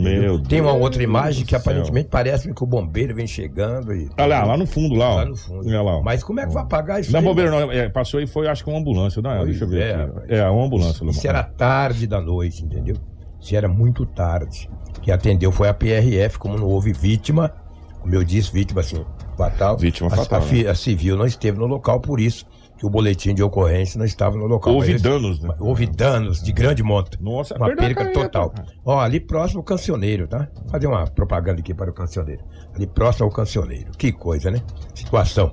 [0.49, 4.09] Tem uma outra imagem que aparentemente parece que o bombeiro vem chegando e.
[4.19, 5.17] Olha lá, lá no fundo, lá.
[5.17, 5.69] Lá no fundo.
[5.69, 6.01] Lá.
[6.03, 7.25] Mas como é que vai apagar isso Não, aí?
[7.27, 9.21] bombeiro não, é, passou aí, foi acho que uma ambulância.
[9.21, 10.35] Não, Pois deixa eu ver é, aqui.
[10.35, 11.05] É, uma ambulância.
[11.05, 12.97] Isso era tarde da noite, entendeu?
[13.41, 14.69] Isso era muito tarde.
[15.03, 17.53] Quem atendeu foi a PRF, como não houve vítima,
[18.01, 19.05] como eu disse, vítima assim,
[19.37, 19.77] fatal.
[19.77, 22.47] Vítima fatal, A, fi- a civil não esteve no local, por isso
[22.81, 24.73] que o boletim de ocorrência não estava no local.
[24.73, 25.55] Houve Mas danos, né?
[25.61, 27.19] Houve danos de grande monta.
[27.21, 28.55] Nossa, Uma perca total.
[28.83, 30.49] Ó, ali próximo ao cancioneiro, tá?
[30.63, 32.43] Vou fazer uma propaganda aqui para o cancioneiro.
[32.75, 33.93] Ali próximo ao cancioneiro.
[33.99, 34.63] Que coisa, né?
[34.95, 35.53] Situação.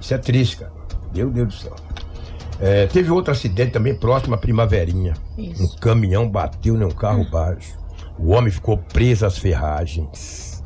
[0.00, 0.72] Isso é triste, cara.
[1.14, 1.76] Meu Deus do céu.
[2.58, 5.12] É, teve outro acidente também próximo à Primaverinha.
[5.36, 5.64] Isso.
[5.64, 7.76] Um caminhão bateu num carro baixo.
[8.18, 10.62] O homem ficou preso às ferragens.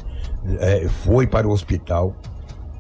[0.61, 2.15] É, foi para o hospital.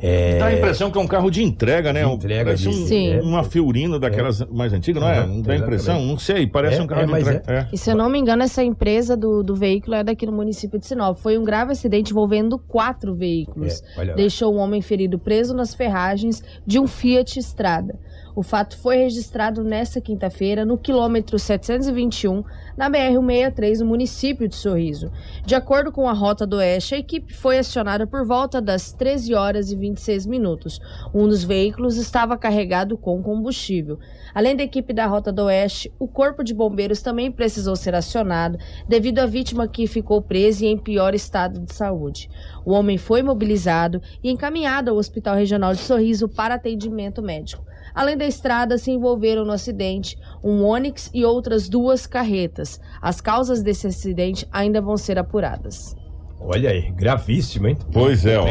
[0.00, 2.04] É, Dá a impressão que é um carro de entrega, né?
[2.04, 3.20] De entrega parece de- um- Sim.
[3.20, 5.26] uma Fiorina daquelas mais antigas, não é?
[5.26, 6.00] Não dá a impressão?
[6.00, 7.42] Não sei, parece É, um carro é, de entrega.
[7.48, 7.66] É.
[7.72, 10.78] E se eu não me engano, essa empresa do, do veículo é daqui no município
[10.78, 11.18] de Sinop.
[11.18, 13.82] Foi um grave acidente envolvendo quatro veículos.
[13.96, 14.14] É.
[14.14, 17.98] Deixou um homem ferido preso nas ferragens de um Fiat Strada.
[18.38, 22.44] O fato foi registrado nesta quinta-feira no quilômetro 721,
[22.76, 25.10] na BR-163, no município de Sorriso.
[25.44, 29.34] De acordo com a Rota do Oeste, a equipe foi acionada por volta das 13
[29.34, 30.78] horas e 26 minutos.
[31.12, 33.98] Um dos veículos estava carregado com combustível.
[34.32, 38.56] Além da equipe da Rota do Oeste, o Corpo de Bombeiros também precisou ser acionado
[38.88, 42.30] devido à vítima que ficou presa e em pior estado de saúde.
[42.64, 47.66] O homem foi mobilizado e encaminhado ao Hospital Regional de Sorriso para atendimento médico.
[47.94, 52.80] Além da estrada, se envolveram no acidente um Onix e outras duas carretas.
[53.00, 55.96] As causas desse acidente ainda vão ser apuradas.
[56.40, 57.76] Olha aí, gravíssimo, hein?
[57.92, 58.46] Pois é, ó.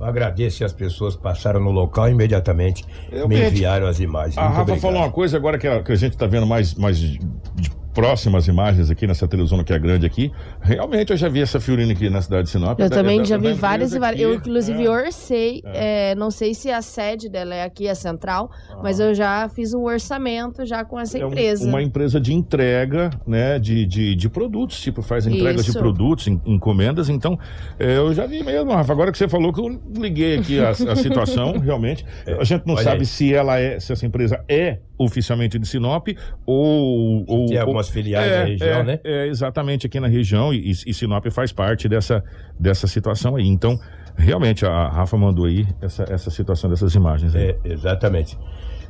[0.00, 4.38] Eu agradeço que as pessoas passaram no local e imediatamente Eu me enviaram as imagens.
[4.38, 4.80] A Muito Rafa obrigado.
[4.82, 7.18] falou uma coisa agora que a, que a gente tá vendo mais, mais de,
[7.56, 7.70] de
[8.02, 10.30] próximas imagens aqui nessa televisão que é grande aqui.
[10.60, 12.78] Realmente eu já vi essa Fiorina aqui na cidade de Sinop.
[12.78, 14.20] Eu Da- também da- já da vi várias e várias.
[14.22, 14.90] Eu, inclusive, É.
[14.90, 15.62] orcei.
[15.64, 18.50] é, não sei se a sede dela é aqui, a central,
[18.82, 21.68] mas eu já fiz um orçamento já com essa É um- empresa.
[21.68, 26.40] uma empresa de entrega, né, de, de, de produtos, tipo, faz entrega de produtos, en-
[26.46, 27.38] encomendas, então,
[27.78, 30.70] é, eu já vi mesmo, Rafa, agora que você falou que eu liguei aqui a,
[30.70, 32.04] a situação, realmente,
[32.38, 33.06] a gente não olha sabe aí.
[33.06, 36.08] se ela é, se essa empresa é oficialmente de Sinop,
[36.44, 37.24] ou...
[37.26, 39.00] ou Tem algumas filiais é, na região, é, né?
[39.04, 42.22] É, exatamente, aqui na região, e, e Sinop faz parte dessa,
[42.58, 43.78] dessa situação aí, então,
[44.16, 47.50] realmente, a Rafa mandou aí essa, essa situação dessas imagens aí.
[47.50, 48.36] É, exatamente.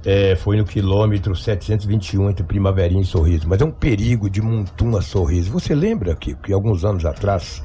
[0.04, 3.48] É, foi no quilômetro 721 entre Primaverinha e Sorriso.
[3.48, 5.50] Mas é um perigo de Montum a Sorriso.
[5.50, 7.62] Você lembra que, que alguns anos atrás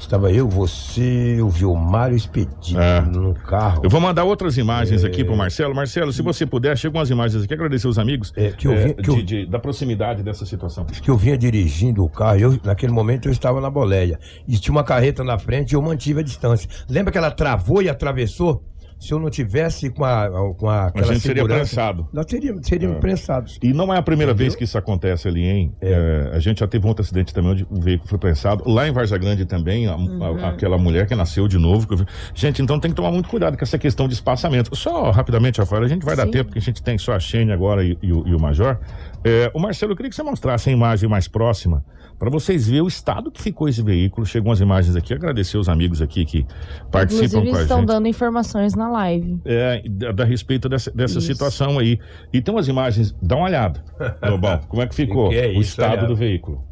[0.00, 3.00] estava eu, você, o Vilmário Expedito É.
[3.00, 3.80] num carro.
[3.84, 5.24] Eu vou mandar outras imagens aqui É.
[5.24, 5.74] pro Marcelo.
[5.74, 7.54] Marcelo, se você puder, chegam umas imagens aqui.
[7.54, 10.44] Agradecer os amigos É, que eu é, vi- que eu- de- de- da proximidade dessa
[10.46, 10.84] situação.
[10.84, 14.18] que eu vinha dirigindo o carro, eu, naquele momento eu estava na boleia.
[14.48, 16.68] E tinha uma carreta na frente e eu mantive a distância.
[16.88, 18.62] Lembra que ela travou e atravessou?
[19.00, 22.06] Se eu não tivesse com a, com a A aquela gente seria prensado.
[22.12, 23.00] nós teríamos, seríamos É.
[23.00, 23.58] prensados.
[23.62, 24.44] E não é a primeira Entendeu?
[24.44, 25.74] vez que isso acontece ali, hein?
[25.80, 28.62] É, a gente já teve um outro acidente também onde o veículo foi prensado.
[28.70, 31.88] Lá em Varza Grande também, a- a- aquela mulher que nasceu de novo.
[31.88, 34.76] que Gente, então tem que tomar muito cuidado com essa questão de espaçamento.
[34.76, 36.32] Só rapidamente, Rafael, a gente vai dar Sim.
[36.32, 38.78] tempo, porque a gente tem só a Xene agora e, e o, e o Major.
[39.24, 41.82] É, o Marcelo, eu queria que você mostrasse a imagem mais próxima
[42.20, 44.26] para vocês verem o estado que ficou esse veículo.
[44.26, 46.46] Chegou as imagens aqui, agradecer os amigos aqui que
[46.90, 47.88] participam Inclusive, com a estão gente.
[47.88, 49.40] dando informações na live.
[49.46, 51.26] É, da, da respeito dessa, dessa Isso.
[51.26, 51.98] situação aí.
[52.30, 53.82] E tem umas imagens, dá uma olhada,
[54.22, 56.06] Lobão, como é que ficou Que que é o isso, estado olha?
[56.06, 56.62] do veículo.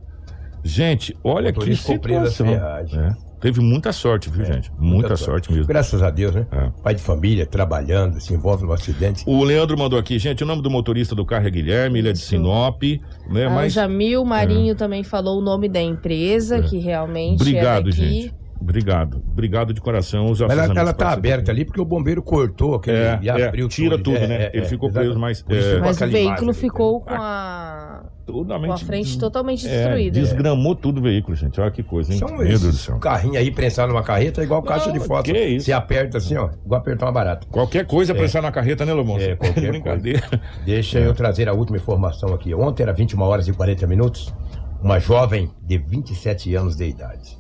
[0.63, 2.47] Gente, olha O que situação.
[2.47, 3.17] ferragem.
[3.39, 4.71] É, teve muita sorte, viu, gente?
[4.79, 5.51] Muita, sorte.
[5.53, 5.67] mesmo.
[5.67, 6.47] Graças a Deus, né?
[6.51, 6.71] É.
[6.83, 9.25] Pai de família, trabalhando, se envolve no acidente.
[9.27, 12.13] O Leandro mandou aqui, gente, o nome do motorista do carro é Guilherme, ele é
[12.13, 12.19] de.
[12.19, 12.83] Sinop,
[13.31, 13.47] né?
[13.47, 18.21] A Mas Jamil Marinho também falou o nome da empresa, que realmente obrigado, é daqui.
[18.23, 18.35] gente.
[18.61, 19.23] Obrigado.
[19.31, 20.27] Obrigado de coração.
[20.31, 23.47] Os Mas ela, ela tá aberta ali porque o bombeiro cortou aquele É, e é,
[23.47, 24.43] abriu tira tudo, É, né?
[24.47, 28.75] é, Ele é, ficou preso, mas, é, Mas o veículo ficou com a, Totalmente com
[28.75, 30.21] a frente totalmente é, destruída.
[30.21, 31.61] desgramou tudo o veículo, gente.
[31.61, 32.19] Olha que coisa, hein?
[32.19, 32.99] São Meu Deus do céu.
[32.99, 35.25] carrinho aí prensado numa carreta é igual caixa de foto.
[35.25, 35.67] que isso.
[35.67, 37.47] Você aperta assim, ó, igual apertar uma barata.
[37.51, 39.19] Qualquer coisa pra estar na carreta, né, Lobão?
[39.19, 40.23] É, qualquer Brincadeira.
[40.65, 42.55] Deixa eu trazer a última informação aqui.
[42.55, 44.35] Ontem era 21 horas e 40 minutos.
[44.83, 47.39] Uma jovem de 27 anos de idade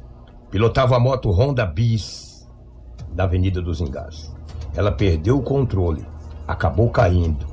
[0.50, 2.48] pilotava a moto Honda Bis
[3.12, 4.34] da Avenida dos Engás.
[4.74, 6.04] Ela perdeu o controle,
[6.46, 7.46] acabou caindo.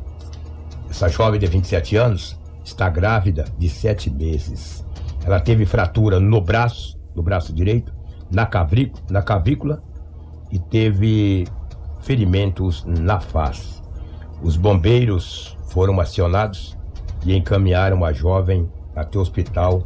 [0.89, 4.86] Essa jovem de 27 anos está grávida de 7 meses.
[5.23, 7.93] Ela teve fratura no braço, no braço direito,
[8.30, 9.82] na, cavrí- na cavícula
[10.51, 11.47] e teve
[12.01, 13.82] ferimentos na face.
[14.41, 16.75] Os bombeiros foram acionados
[17.25, 19.84] e encaminharam a jovem até o hospital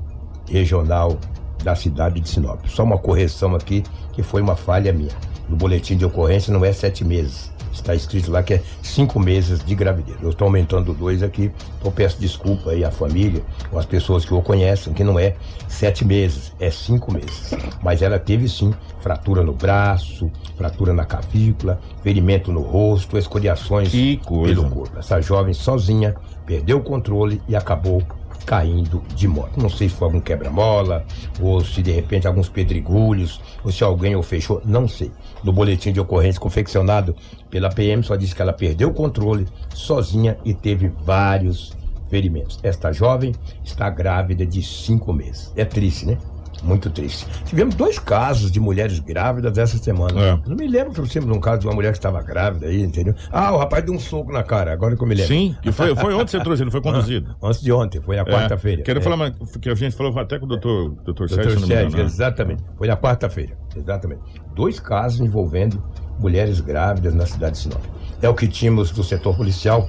[0.50, 1.18] regional
[1.64, 2.66] da cidade de Sinop.
[2.68, 5.12] Só uma correção aqui, que foi uma falha minha.
[5.48, 7.52] No boletim de ocorrência não é sete meses.
[7.80, 10.18] Está escrito lá que é cinco meses de gravidez.
[10.22, 14.34] Eu estou aumentando dois aqui, então peço desculpa aí à família, ou às pessoas que
[14.34, 15.36] o conhecem, que não é
[15.68, 17.54] sete meses, é cinco meses.
[17.82, 24.70] Mas ela teve sim fratura no braço, fratura na cavícula, ferimento no rosto, escoriações pelo
[24.70, 25.00] corpo.
[25.00, 26.16] Essa jovem sozinha
[26.46, 28.04] perdeu o controle e acabou
[28.50, 29.62] caindo de moto.
[29.62, 31.06] Não sei se foi algum quebra-mola,
[31.40, 35.12] ou se de repente alguns pedregulhos, ou se alguém o fechou, não sei.
[35.44, 37.16] No boletim de ocorrência confeccionado
[37.52, 41.78] pela PM só diz que ela perdeu o controle sozinha e teve vários
[42.10, 42.60] ferimentos.
[42.64, 45.54] Esta jovem está grávida de cinco meses.
[45.56, 46.18] É triste, né?
[46.64, 47.26] Muito triste.
[47.46, 50.20] Tivemos dois casos de mulheres grávidas essa semana.
[50.22, 50.40] É.
[50.48, 53.14] Não me lembro, exemplo, de um caso de uma mulher que estava grávida aí, entendeu?
[53.32, 55.28] Ah, o rapaz deu um soco na cara, agora que eu me lembro.
[55.34, 57.36] Sim, que foi, foi ontem que você trouxe, ele foi conduzido.
[57.42, 58.82] Antes de ontem, foi na É, quarta-feira.
[58.84, 59.02] Quero É.
[59.02, 61.68] falar, mas que a gente falou até com o doutor, doutor Sérgio, Doutor se não
[61.68, 62.10] Sérgio, engano, né?
[62.10, 62.64] exatamente.
[62.78, 64.22] Foi na quarta-feira, exatamente.
[64.56, 65.82] Dois casos envolvendo
[66.20, 67.82] mulheres grávidas na cidade de Sinop.
[68.22, 69.88] É o que tínhamos do setor policial,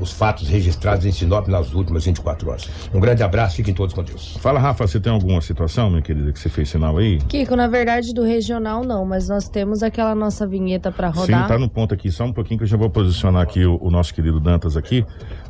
[0.00, 2.68] os fatos registrados em Sinop nas últimas 24 horas.
[2.92, 4.36] Um grande abraço, fiquem todos com Deus.
[4.40, 7.18] Fala, Rafa, você tem alguma situação, minha querida, que você fez sinal aí?
[7.28, 11.42] Kiko, na verdade, do regional não, mas nós temos aquela nossa vinheta pra rodar.
[11.42, 13.78] Sim, tá no ponto aqui, só um pouquinho que eu já vou posicionar aqui o,
[13.80, 15.04] o nosso querido Dantas aqui,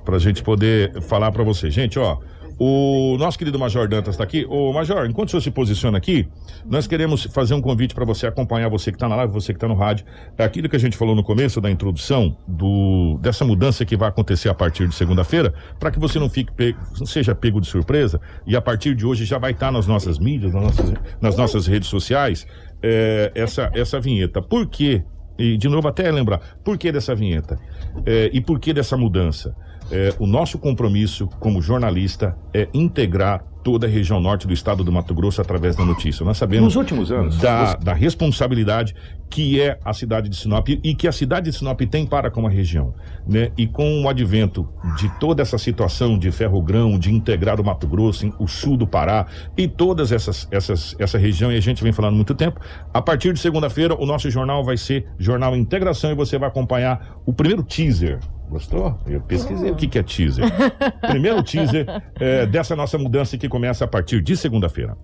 [0.05, 1.71] pra gente poder falar pra você.
[1.71, 2.19] Gente, ó,
[2.59, 4.45] o nosso querido Major Dantas tá aqui.
[4.49, 6.29] Ô, Major, enquanto o senhor se posiciona aqui,
[6.67, 9.59] nós queremos fazer um convite pra você acompanhar, você que tá na live, você que
[9.59, 10.05] tá no rádio,
[10.37, 14.09] é aquilo que a gente falou no começo da introdução, do, dessa mudança que vai
[14.09, 17.69] acontecer a partir de segunda-feira, pra que você não fique pego, não seja pego de
[17.69, 21.37] surpresa, e a partir de hoje já vai estar nas nossas mídias, nas nossas, nas
[21.37, 22.47] nossas redes sociais,
[22.83, 24.43] é, essa, essa vinheta.
[24.43, 25.05] Por quê?
[25.39, 27.57] E, de novo, até lembrar, por que dessa vinheta?
[28.05, 29.55] É, e por que dessa mudança?
[29.91, 34.91] É, o nosso compromisso como jornalista é integrar toda a região norte do estado do
[34.91, 36.25] Mato Grosso através da notícia.
[36.25, 38.95] Nós sabemos Nos últimos anos, da, da responsabilidade
[39.29, 42.47] que é a cidade de Sinop e que a cidade de Sinop tem para com
[42.47, 42.95] a região.
[43.27, 43.51] Né?
[43.59, 48.33] E com o advento de toda essa situação de ferrogrão, de integrar o Mato Grosso,
[48.39, 52.15] o sul do Pará e todas essas, essas essa região, e a gente vem falando
[52.15, 52.61] muito tempo,
[52.93, 57.19] a partir de segunda-feira o nosso jornal vai ser Jornal Integração e você vai acompanhar
[57.27, 58.19] o primeiro teaser.
[58.49, 58.99] Gostou?
[59.07, 60.45] Eu pesquisei o que, que é teaser.
[61.01, 61.87] Primeiro teaser
[62.19, 64.97] é, dessa nossa mudança que começa a partir de segunda-feira.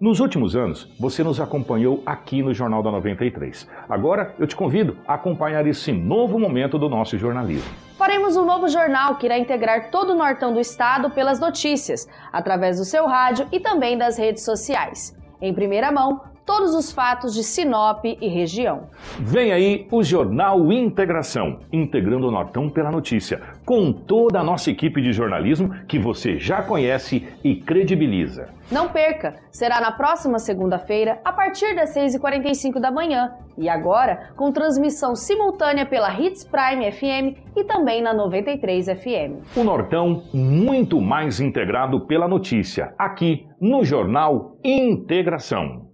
[0.00, 3.68] Nos últimos anos, você nos acompanhou aqui no Jornal da 93.
[3.88, 7.70] Agora, eu te convido a acompanhar esse novo momento do nosso jornalismo.
[7.96, 12.78] Faremos um novo jornal que irá integrar todo o nortão do estado pelas notícias, através
[12.78, 15.16] do seu rádio e também das redes sociais.
[15.40, 16.20] Em primeira mão,
[16.52, 18.90] todos os fatos de Sinop e região.
[19.18, 25.00] Vem aí o Jornal Integração, integrando o Nortão pela notícia, com toda a nossa equipe
[25.00, 28.50] de jornalismo que você já conhece e credibiliza.
[28.70, 29.36] Não perca!
[29.50, 33.32] Será na próxima segunda-feira, a partir das 6h45 da manhã.
[33.56, 39.56] E agora, com transmissão simultânea pela Hits Prime FM e também na 93 FM.
[39.56, 45.91] O Nortão muito mais integrado pela notícia, aqui no Jornal Integração.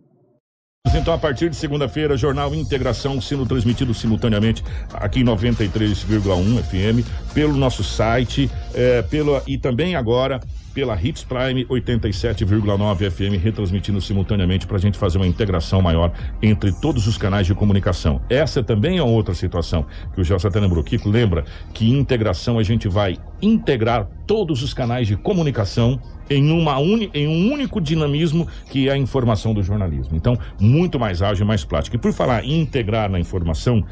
[0.94, 7.06] Então, a partir de segunda-feira, Jornal Integração sendo transmitido simultaneamente aqui em 93,1 FM,
[7.38, 10.40] pelo nosso site, é, pela, e também agora
[10.74, 16.72] pela Hits Prime 87,9 FM, retransmitindo simultaneamente para a gente fazer uma integração maior entre
[16.72, 18.20] todos os canais de comunicação.
[18.28, 20.82] Essa também é outra situação que o até lembrou.
[20.82, 26.76] Kiko lembra que integração a gente vai integrar todos os canais de comunicação em, uma
[26.78, 30.16] uni, em um único dinamismo que é a informação do jornalismo.
[30.16, 31.94] Então, muito mais ágil e mais prático.
[31.94, 33.84] E por falar em integrar na informação,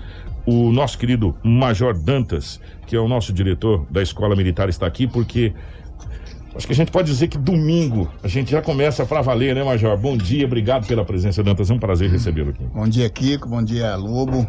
[0.46, 5.06] o nosso querido Major Dantas, que é o nosso diretor da Escola Militar, está aqui
[5.06, 5.52] porque
[6.56, 9.62] Acho que a gente pode dizer que domingo a gente já começa para valer, né,
[9.62, 9.94] Major?
[9.98, 11.70] Bom dia, obrigado pela presença, Dantas.
[11.70, 12.64] É um prazer recebê-lo aqui.
[12.72, 13.46] Bom dia, Kiko.
[13.46, 14.46] Bom dia, Lobo.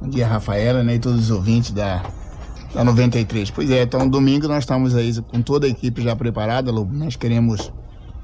[0.00, 0.94] Bom dia, Rafaela, né?
[0.94, 2.04] E todos os ouvintes da,
[2.72, 3.50] da 93.
[3.50, 6.94] Pois é, então domingo nós estamos aí com toda a equipe já preparada, Lobo.
[6.94, 7.72] Nós queremos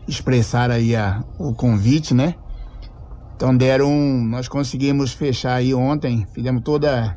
[0.06, 2.36] expressar aí a, o convite, né?
[3.40, 3.90] Então deram.
[4.29, 7.16] Nós conseguimos fechar aí ontem, fizemos toda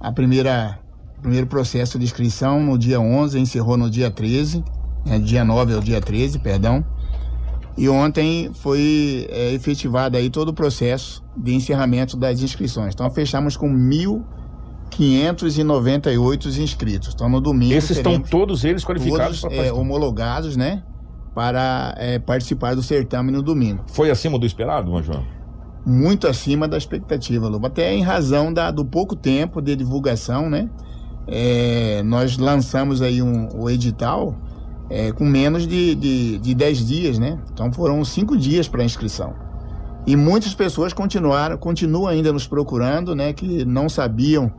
[0.00, 0.78] a primeira.
[1.20, 4.62] Primeiro processo de inscrição no dia 11, encerrou no dia 13
[5.06, 6.82] é, dia 9 ao dia 13, perdão.
[7.76, 12.94] E ontem foi é, efetivado aí todo o processo de encerramento das inscrições.
[12.94, 17.14] Então fechamos com 1.598 inscritos.
[17.14, 17.74] Então no domingo.
[17.74, 20.82] Esses estão todos eles qualificados todos, é, homologados, né?
[21.34, 23.84] Para é, participar do certame no domingo.
[23.86, 25.22] Foi acima do esperado, Major?
[25.88, 27.50] Muito acima da expectativa.
[27.66, 30.68] Até em razão da, do pouco tempo de divulgação, né?
[31.26, 34.34] É, nós lançamos aí um, o edital
[34.90, 37.38] é, com menos de, de, de 10 dias, né?
[37.50, 39.34] Então foram cinco dias para inscrição.
[40.06, 43.32] E muitas pessoas continuaram, continuam ainda nos procurando, né?
[43.32, 44.52] Que não sabiam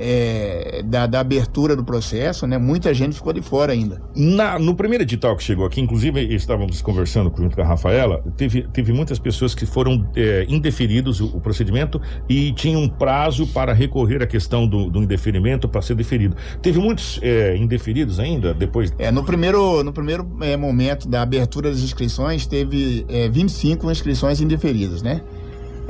[0.00, 2.56] é, da, da, abertura do processo, né?
[2.56, 4.00] Muita gente ficou de fora ainda.
[4.16, 8.62] Na, no primeiro edital que chegou aqui, inclusive estávamos conversando junto com a Rafaela, teve,
[8.72, 13.74] teve muitas pessoas que foram é, indeferidos o, o, procedimento e tinham um prazo para
[13.74, 16.34] recorrer à questão do, do indeferimento para ser deferido.
[16.62, 18.94] Teve muitos é, indeferidos ainda depois?
[18.98, 24.40] É, no primeiro, no primeiro é, momento da abertura das inscrições, teve 25 é, inscrições
[24.40, 25.20] indeferidas, né?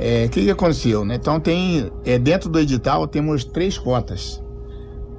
[0.01, 1.05] O é, que, que aconteceu?
[1.05, 1.13] Né?
[1.13, 4.41] Então tem é, dentro do edital temos três cotas.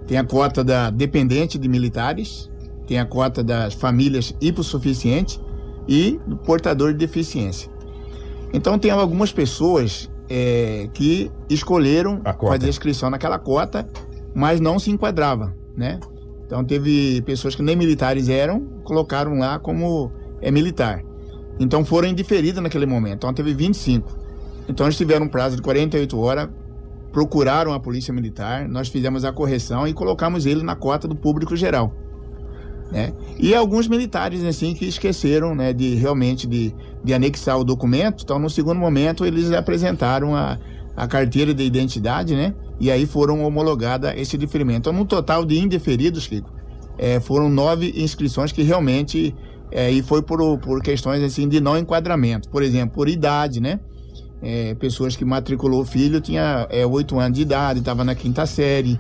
[0.09, 2.51] Tem a cota da dependente de militares,
[2.85, 5.41] tem a cota das famílias hipossuficientes
[5.87, 7.71] e do portador de deficiência.
[8.53, 13.89] Então tem algumas pessoas é, que escolheram fazer inscrição naquela cota,
[14.35, 16.01] mas não se enquadrava, né?
[16.45, 21.05] Então teve pessoas que nem militares eram, colocaram lá como é militar.
[21.61, 23.19] Então foram indiferidas naquele momento.
[23.19, 24.22] Então teve 25.
[24.69, 26.49] Então eles tiveram um prazo de 48 horas,
[27.13, 31.55] procuraram a polícia militar, nós fizemos a correção e colocamos ele na cota do público
[31.57, 31.93] geral.
[32.91, 33.13] Né?
[33.39, 38.39] E alguns militares assim que esqueceram né, de realmente de, de anexar o documento, então
[38.39, 40.59] no segundo momento eles apresentaram a,
[40.95, 42.55] a carteira de identidade, né?
[42.79, 44.91] E aí foram homologada esse deferimento.
[44.91, 46.51] Então, no total de indeferidos, Kiko,
[46.99, 49.35] é, foram nove inscrições que realmente
[49.71, 53.81] é, e foi por, por questões assim de não enquadramento, por exemplo, por idade, né?
[54.43, 58.45] É, pessoas que matriculou o filho tinha é, oito anos de idade, estava na quinta
[58.45, 58.99] série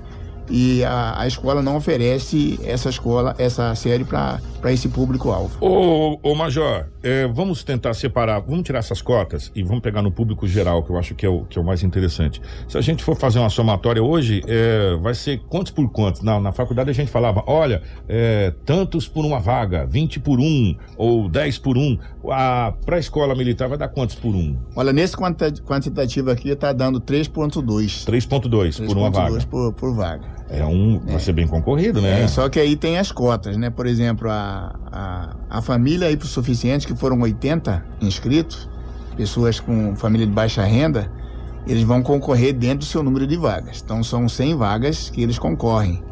[0.53, 5.57] e a, a escola não oferece essa escola, essa série para esse público-alvo.
[5.61, 10.13] Ô, ô Major, é, vamos tentar separar, vamos tirar essas cotas e vamos pegar no
[10.13, 12.41] público geral, que eu acho que é o, que é o mais interessante.
[12.69, 16.21] Se a gente for fazer uma somatória hoje, é, vai ser quantos por quantos?
[16.21, 20.77] Na, na faculdade a gente falava, olha, é, tantos por uma vaga, 20 por um
[20.99, 21.99] ou 10 por um.
[22.21, 24.57] Para a escola militar vai dar quantos por um?
[24.77, 28.05] Olha, nesse quantitativo aqui está dando 3,2.
[28.05, 29.39] 3,2 por uma vaga.
[29.47, 30.42] Por, por vaga.
[30.53, 32.23] É um, vai ser bem concorrido, né?
[32.23, 33.71] É, só que aí tem as cotas, né?
[33.71, 38.69] Por exemplo, a, a, a família hipossuficiente, que foram 80 inscritos,
[39.17, 41.11] pessoas com família de baixa renda,
[41.67, 43.81] eles vão concorrer dentro do seu número de vagas.
[43.83, 46.03] Então são 100 vagas que eles concorrem.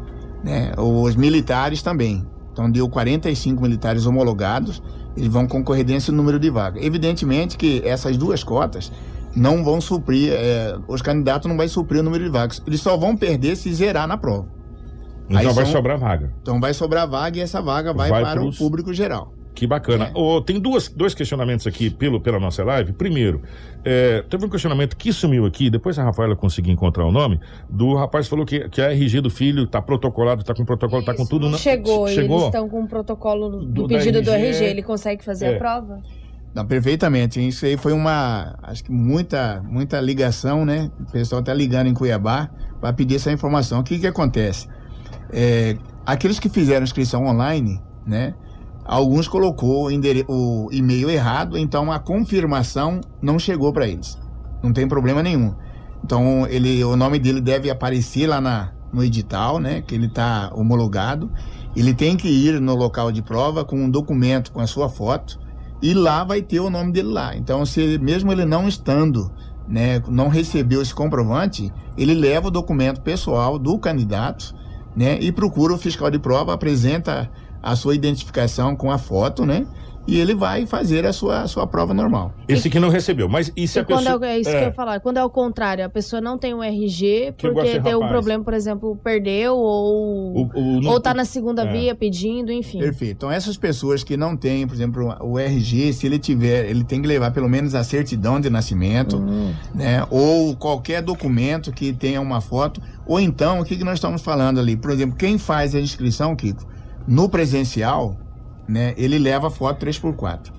[0.43, 0.71] Né?
[0.75, 2.25] Os militares também.
[2.51, 4.81] Então deu 45 militares homologados,
[5.15, 6.83] eles vão concorrer dentro desse número de vagas.
[6.83, 8.91] Evidentemente que essas duas cotas
[9.35, 12.61] não vão suprir, é, os candidatos não vão suprir o número de vagas.
[12.65, 14.47] Eles só vão perder se zerar na prova.
[15.25, 16.33] Então Aí vai são, sobrar vaga.
[16.41, 18.55] Então vai sobrar vaga e essa vaga vai, vai para pros...
[18.55, 19.33] o público geral.
[19.53, 20.11] Que bacana.
[20.15, 22.93] Ô, tem duas, dois questionamentos aqui pelo, pela nossa live.
[22.93, 23.41] Primeiro,
[23.83, 27.39] é, teve um questionamento que sumiu aqui, depois a Rafaela conseguiu encontrar o nome,
[27.69, 31.03] do rapaz que falou que, que a RG do filho tá protocolado, tá com protocolo,
[31.03, 31.49] tá com tudo.
[31.49, 34.47] Não, Chegou, e eles estão com o protocolo do, Do- da pedido do RG.
[34.47, 34.65] RG.
[34.65, 35.55] Ele consegue fazer É.
[35.55, 36.01] a prova?
[36.53, 37.45] Não, perfeitamente.
[37.45, 40.91] Isso aí foi uma, acho que muita, muita ligação, né?
[40.99, 42.49] O pessoal tá ligando em Cuiabá
[42.79, 43.79] para pedir essa informação.
[43.79, 44.67] O que que acontece?
[45.31, 48.33] É, aqueles que fizeram inscrição online, né?
[48.83, 54.19] Alguns colocou o e-mail errado, então a confirmação não chegou para eles.
[54.61, 55.55] Não tem problema nenhum.
[56.03, 59.81] Então ele, o nome dele deve aparecer lá na, no edital, né?
[59.81, 61.31] Que ele está homologado.
[61.75, 65.39] Ele tem que ir no local de prova com um documento com a sua foto
[65.81, 67.35] e lá vai ter o nome dele lá.
[67.35, 69.31] Então, se mesmo ele não estando,
[69.67, 74.53] né, não recebeu esse comprovante, ele leva o documento pessoal do candidato,
[74.95, 77.29] né, e procura o fiscal de prova, apresenta
[77.63, 79.65] a sua identificação com a foto, né,
[80.11, 82.33] e ele vai fazer a sua, a sua prova normal.
[82.47, 83.29] Esse que não recebeu.
[83.29, 84.27] Mas e se E a quando pessoa.
[84.27, 84.99] é, é isso que eu ia falar.
[84.99, 88.53] Quando é o contrário, a pessoa não tem um RG porque tem um problema, por
[88.53, 91.71] exemplo, perdeu ou, O- o- não- ou tá na segunda É.
[91.71, 92.79] via pedindo, enfim.
[92.79, 93.15] Perfeito.
[93.17, 97.01] Então, essas pessoas que não têm, por exemplo, o RG, se ele tiver, ele tem
[97.01, 99.19] que levar pelo menos a certidão de nascimento,
[99.73, 100.05] né?
[100.09, 102.81] Ou qualquer documento que tenha uma foto.
[103.05, 104.75] Ou então, o que, que nós estamos falando ali?
[104.75, 106.65] Por exemplo, quem faz a inscrição, Kiko,
[107.07, 108.15] no presencial,
[108.71, 108.93] né?
[108.97, 110.51] Ele leva foto 3x4.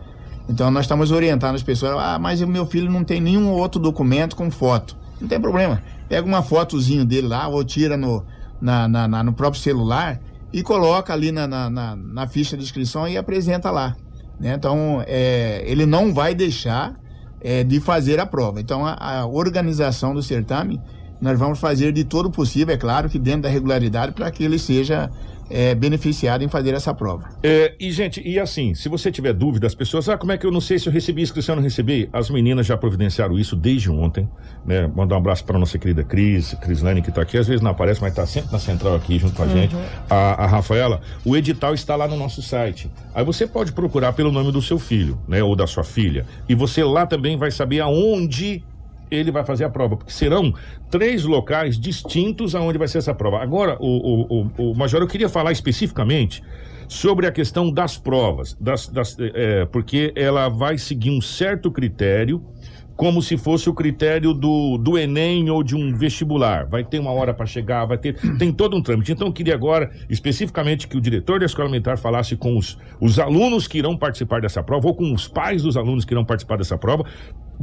[0.49, 3.81] Então, nós estamos orientando as pessoas, ah, mas o meu filho não tem nenhum outro
[3.81, 4.97] documento com foto.
[5.21, 5.81] Não tem problema.
[6.09, 8.25] Pega uma fotozinho dele lá, ou tira no,
[8.61, 10.21] na, na- na- no próprio celular
[10.53, 13.97] e coloca ali na, na, na- na ficha de inscrição e apresenta lá.
[14.39, 14.55] né?
[14.55, 16.95] Então, é, ele não vai deixar
[17.41, 18.61] é, de fazer a prova.
[18.61, 20.81] Então, a, a organização do certame,
[21.21, 24.59] nós vamos fazer de todo possível, é claro que dentro da regularidade, para que ele
[24.59, 25.09] seja
[25.53, 27.29] é, beneficiado em fazer essa prova.
[27.43, 30.47] É, e, gente, e assim, se você tiver dúvida, as pessoas, ah, como é que
[30.47, 32.09] eu não sei se eu recebi inscrição ou não recebi?
[32.13, 34.29] As meninas já providenciaram isso desde ontem,
[34.65, 34.91] né?
[34.97, 38.01] Mandar um abraço para nossa querida Cris, Crislane, que tá aqui, às vezes não aparece,
[38.01, 39.53] mas tá sempre na central aqui junto com a Uhum.
[39.53, 39.77] gente.
[40.09, 42.91] A, a Rafaela, o edital está lá no nosso site.
[43.15, 45.43] Aí você pode procurar pelo nome do seu filho, né?
[45.43, 46.25] Ou da sua filha.
[46.49, 48.65] E você lá também vai saber aonde
[49.15, 50.55] ele vai fazer a prova, porque serão
[50.91, 53.43] três locais distintos aonde vai ser essa prova.
[53.43, 56.43] Agora, o, o, o, o Major, eu queria falar especificamente
[56.89, 62.43] sobre a questão das provas, das, das, é, porque ela vai seguir um certo critério,
[63.03, 66.69] como se fosse o critério do, do Enem ou de um vestibular.
[66.69, 68.15] Vai ter uma hora para chegar, vai ter.
[68.39, 69.11] Tem todo um trâmite.
[69.11, 73.19] Então, eu queria agora, especificamente, que o diretor da escola militar falasse com os, os
[73.19, 76.59] alunos que irão participar dessa prova, ou com os pais dos alunos que irão participar
[76.59, 77.05] dessa prova,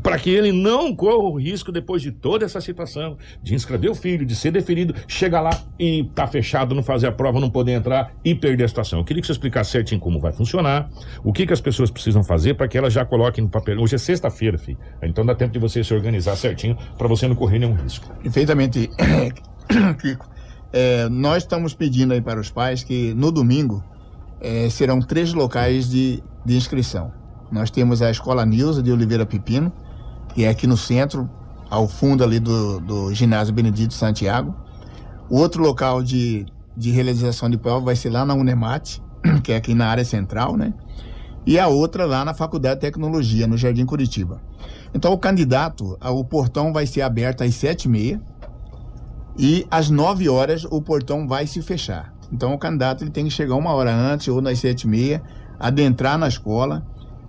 [0.02, 3.96] para que ele não corra o risco, depois de toda essa situação, de inscrever o
[3.96, 7.74] filho, de ser deferido, chegar lá e tá fechado, não fazer a prova, não poder
[7.74, 9.00] entrar e perder a situação.
[9.00, 10.90] Eu queria que você explicasse certinho como vai funcionar,
[11.24, 13.80] o que, que as pessoas precisam fazer para que elas já coloquem no papel.
[13.80, 14.78] Hoje é sexta-feira, filho.
[15.02, 18.12] Então dá tempo de você se organizar certinho para você não correr nenhum risco.
[18.22, 18.90] Perfeitamente,
[20.02, 20.28] Kiko.
[20.72, 23.84] É, nós estamos pedindo aí para os pais que no domingo
[24.42, 27.12] é, serão três locais de, de inscrição.
[27.52, 29.72] Nós temos a Escola Nilza de Oliveira Pepino,
[30.34, 31.30] que é aqui no centro,
[31.70, 34.56] ao fundo ali do, do ginásio Benedito Santiago.
[35.30, 39.02] O outro local de, de realização de prova vai ser lá na Unemate,
[39.44, 40.74] que é aqui na área central, né?
[41.50, 44.40] E a outra lá na Faculdade de Tecnologia, no Jardim Curitiba.
[44.94, 48.22] Então, o candidato, o portão vai ser aberto às sete e meia
[49.72, 52.14] às 9 horas o portão vai se fechar.
[52.32, 55.24] Então, o candidato ele tem que chegar uma hora antes ou nas sete e meia,
[55.60, 56.86] adentrar na escola,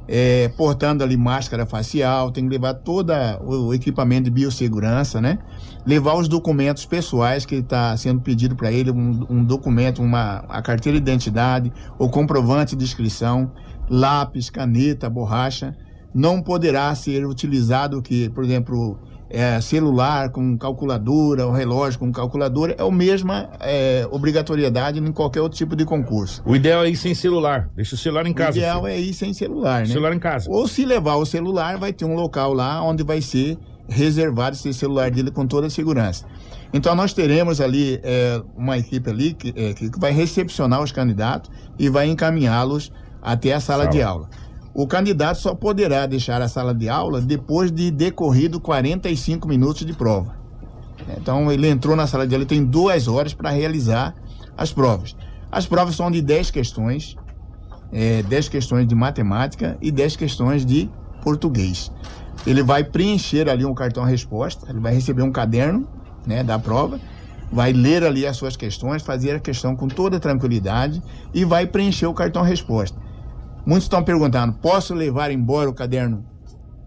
[0.07, 5.39] é, portando ali máscara facial, tem que levar todo o equipamento de biossegurança, né?
[5.87, 10.61] Levar os documentos pessoais que está sendo pedido para ele, um, um documento, uma a
[10.61, 13.53] carteira de identidade, o comprovante de inscrição,
[13.91, 15.77] lápis, caneta, borracha.
[16.15, 22.75] Não poderá ser utilizado que, por exemplo, é, celular com calculadora, o relógio com calculadora,
[22.77, 26.43] é a mesma é, obrigatoriedade em qualquer outro tipo de concurso.
[26.45, 27.69] O ideal é ir sem celular.
[27.77, 28.53] Deixa o celular em casa.
[28.53, 28.93] O ideal filho.
[28.93, 29.87] é ir sem celular, né?
[29.87, 30.51] Celular em casa.
[30.51, 33.57] Ou se levar o celular, vai ter um local lá onde vai ser
[33.89, 36.25] reservado esse celular dele com toda a segurança.
[36.73, 41.51] Então nós teremos ali é, uma equipe ali que, é, que vai recepcionar os candidatos
[41.79, 44.29] e vai encaminhá-los até a sala de aula.
[44.73, 49.93] O candidato só poderá deixar a sala de aula depois de decorrido 45 minutos de
[49.93, 50.37] prova.
[51.17, 54.15] Então ele entrou na sala de aula e tem duas horas para realizar
[54.57, 55.17] as provas.
[55.51, 57.17] As provas são de 10 questões,
[57.93, 60.89] é, 10 questões de matemática e 10 questões de
[61.23, 61.91] português.
[62.47, 65.89] Ele vai preencher ali um cartão resposta, ele vai receber um caderno
[66.27, 67.01] né, da prova,
[67.53, 71.03] vai ler ali as suas questões, fazer a questão com toda tranquilidade
[71.35, 72.99] e vai preencher o cartão resposta.
[73.71, 76.25] Muitos estão perguntando: posso levar embora o caderno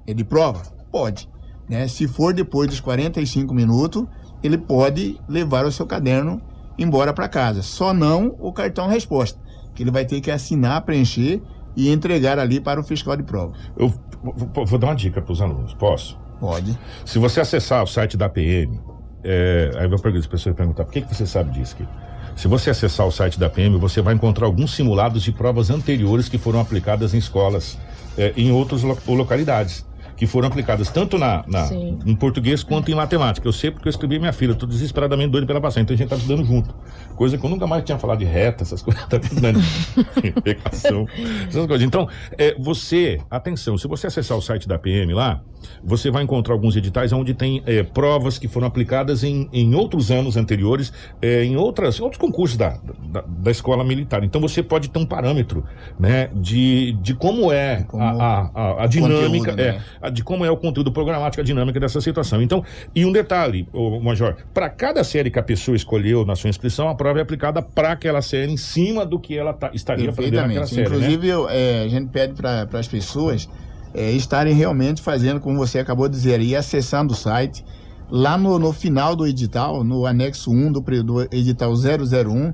[0.06, 0.64] de prova?
[0.92, 1.30] Pode.
[1.70, 1.88] Né?
[1.88, 4.04] Se for depois dos 45 minutos,
[4.44, 6.42] ele pode levar o seu caderno
[6.78, 7.62] embora para casa.
[7.62, 9.40] Só não o cartão resposta,
[9.74, 11.42] que ele vai ter que assinar, preencher
[11.74, 13.54] e entregar ali para o fiscal de prova.
[13.78, 13.88] Eu
[14.22, 16.20] vou, vou dar uma dica para os alunos, posso?
[16.38, 16.78] Pode.
[17.06, 18.78] Se você acessar o site da PM,
[19.24, 21.88] é, aí eu perguntar, as pessoas perguntar, por que, que você sabe disso, aqui?
[22.36, 26.28] Se você acessar o site da PM, você vai encontrar alguns simulados de provas anteriores
[26.28, 27.78] que foram aplicadas em escolas
[28.18, 29.86] é, em outras lo localidades
[30.16, 33.48] que foram aplicadas tanto na, na em português quanto em matemática.
[33.48, 36.06] Eu sei porque eu escrevi minha filha, estou desesperadamente doido pela passar, então a gente
[36.06, 36.74] está estudando junto.
[37.16, 39.60] Coisa que eu nunca mais tinha falado de reta, essas coisas, tá estudando
[40.44, 41.08] pegação,
[41.48, 41.86] essas coisas.
[41.86, 42.08] Então,
[42.38, 45.42] é, você, atenção, se você acessar o site da PM lá,
[45.84, 50.12] você vai encontrar alguns editais onde tem é, provas que foram aplicadas em, em outros
[50.12, 50.92] anos anteriores,
[51.22, 52.78] é, em outras, outros concursos da,
[53.12, 54.24] da, da, escola militar.
[54.24, 55.64] Então você pode ter um parâmetro
[56.00, 59.82] né, de, de como é como a, a, a, dinâmica, conteúdo, né?
[60.10, 62.42] De como é o conteúdo programático, a dinâmica dessa situação.
[62.42, 62.64] Então,
[62.96, 63.68] e um detalhe,
[64.02, 67.62] Major, para cada série que a pessoa escolheu na sua inscrição, a prova é aplicada
[67.62, 70.82] para aquela série em cima do que ela tá, estaria aprendendo naquela série.
[70.82, 70.88] Né?
[70.88, 71.34] Inclusive, né?
[71.34, 73.50] eu, é, a gente pede para as pessoas
[73.94, 77.64] é, estarem realmente fazendo, como você acabou de dizer, e acessando o site.
[78.10, 82.54] Lá no, no final do edital, no anexo 1 do, do edital 001,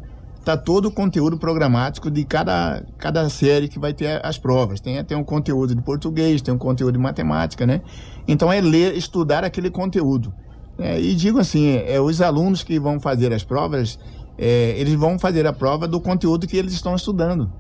[0.50, 4.80] está todo o conteúdo programático de cada, cada série que vai ter as provas.
[4.80, 7.82] Tem até um conteúdo de português, tem um conteúdo de matemática, né?
[8.28, 10.34] Então é ler, estudar aquele conteúdo.
[10.80, 14.00] É, e digo assim, é, os alunos que vão fazer as provas,
[14.38, 17.52] é, eles vão fazer a prova do conteúdo que eles estão estudando,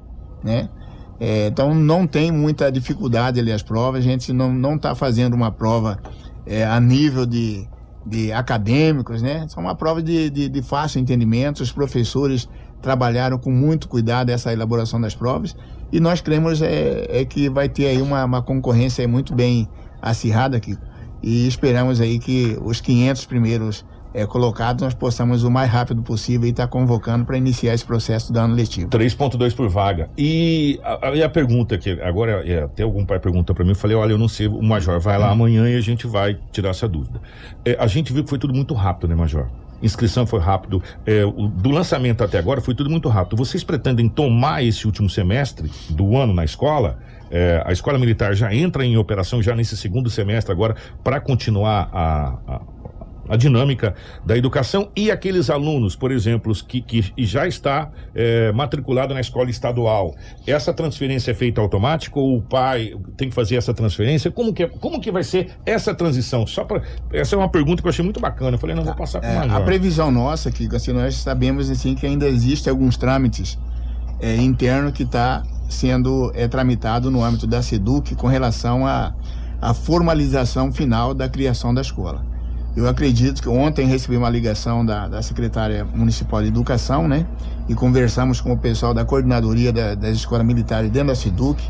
[0.43, 0.69] né?
[1.19, 5.51] É, então não tem muita dificuldade ali as provas, a gente não está fazendo uma
[5.51, 5.99] prova
[6.45, 7.67] é, a nível de,
[8.05, 9.45] de acadêmicos, né?
[9.49, 12.47] São uma prova de, de, de fácil entendimento, os professores
[12.81, 15.55] trabalharam com muito cuidado essa elaboração das provas
[15.91, 19.67] e nós cremos é, é que vai ter aí uma, uma concorrência muito bem
[20.01, 20.77] acirrada aqui
[21.21, 26.47] e esperamos aí que os 500 primeiros é, colocados, nós possamos o mais rápido possível
[26.47, 28.89] e estar tá convocando para iniciar esse processo do ano letivo.
[28.89, 30.09] 3.2 por vaga.
[30.17, 33.75] E a, a, a pergunta que agora é, até algum pai pergunta para mim, eu
[33.75, 36.69] falei, olha, eu não sei, o Major vai lá amanhã e a gente vai tirar
[36.69, 37.21] essa dúvida.
[37.63, 39.47] É, a gente viu que foi tudo muito rápido, né, Major?
[39.81, 43.37] Inscrição foi rápido, é, do lançamento até agora foi tudo muito rápido.
[43.37, 46.99] Vocês pretendem tomar esse último semestre do ano na escola?
[47.31, 51.89] É, a escola militar já entra em operação já nesse segundo semestre agora para continuar
[51.93, 52.61] a, a
[53.29, 53.93] a dinâmica
[54.25, 59.49] da educação e aqueles alunos, por exemplo, que, que já está é, matriculado na escola
[59.49, 60.15] estadual.
[60.47, 64.31] Essa transferência é feita automática ou o pai tem que fazer essa transferência?
[64.31, 66.47] Como que, é, como que vai ser essa transição?
[66.47, 66.81] Só para
[67.13, 68.55] essa é uma pergunta que eu achei muito bacana.
[68.55, 71.93] Eu falei, não vou passar para é, A previsão nossa, que assim, nós sabemos assim
[71.93, 73.57] que ainda existem alguns trâmites
[74.19, 79.13] é, internos que está sendo é, tramitado no âmbito da SEDUC com relação à
[79.61, 82.25] a, a formalização final da criação da escola.
[82.75, 87.25] Eu acredito que ontem recebi uma ligação da, da secretária municipal de educação, né?
[87.67, 91.61] E conversamos com o pessoal da coordenadoria da, das escolas militares dentro da SIDUC,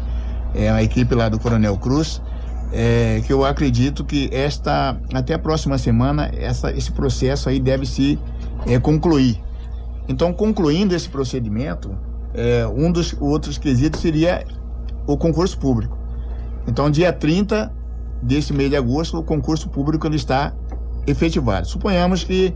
[0.53, 2.21] é, a equipe lá do Coronel Cruz,
[2.71, 7.85] é, que eu acredito que esta, até a próxima semana, essa, esse processo aí deve
[7.85, 8.19] se
[8.67, 9.41] é, concluir.
[10.07, 11.95] Então, concluindo esse procedimento,
[12.33, 14.45] é, um dos outros quesitos seria
[15.07, 15.97] o concurso público.
[16.67, 17.71] Então, dia 30
[18.21, 20.53] desse mês de agosto, o concurso público ele está
[21.10, 21.68] efetivado.
[21.68, 22.53] Suponhamos que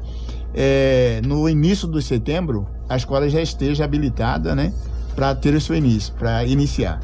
[0.54, 4.74] é, no início de setembro a escola já esteja habilitada, né,
[5.16, 7.00] para ter o seu início, para iniciar.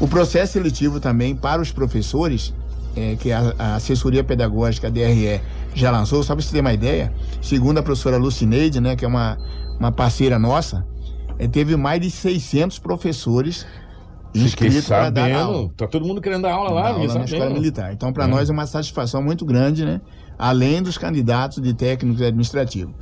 [0.00, 2.54] O processo seletivo também para os professores,
[2.96, 5.40] é, que a, a, assessoria pedagógica DRE
[5.74, 7.12] já lançou, só para você ter uma ideia,
[7.42, 9.36] segundo a professora Lucineide, né, que é uma,
[9.78, 10.86] uma parceira nossa,
[11.38, 13.66] é, teve mais de 600 professores
[14.34, 15.70] inscritos para dar aula.
[15.76, 17.92] Tá todo mundo querendo dar aula lá, aula na escola militar.
[17.92, 18.26] Então, para é.
[18.26, 20.00] nós é uma satisfação muito grande, né?
[20.38, 22.94] Além dos candidatos de técnicos administrativos.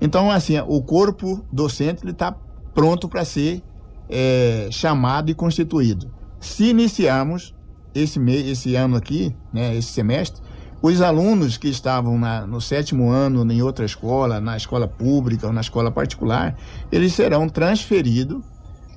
[0.00, 2.36] Então, assim, o corpo docente está
[2.74, 3.62] pronto para ser
[4.08, 6.10] é, chamado e constituído.
[6.40, 7.54] Se iniciarmos
[7.94, 10.42] esse, mês, esse ano aqui, né, esse semestre,
[10.82, 15.52] os alunos que estavam na, no sétimo ano em outra escola, na escola pública ou
[15.52, 16.54] na escola particular,
[16.92, 18.44] eles serão transferidos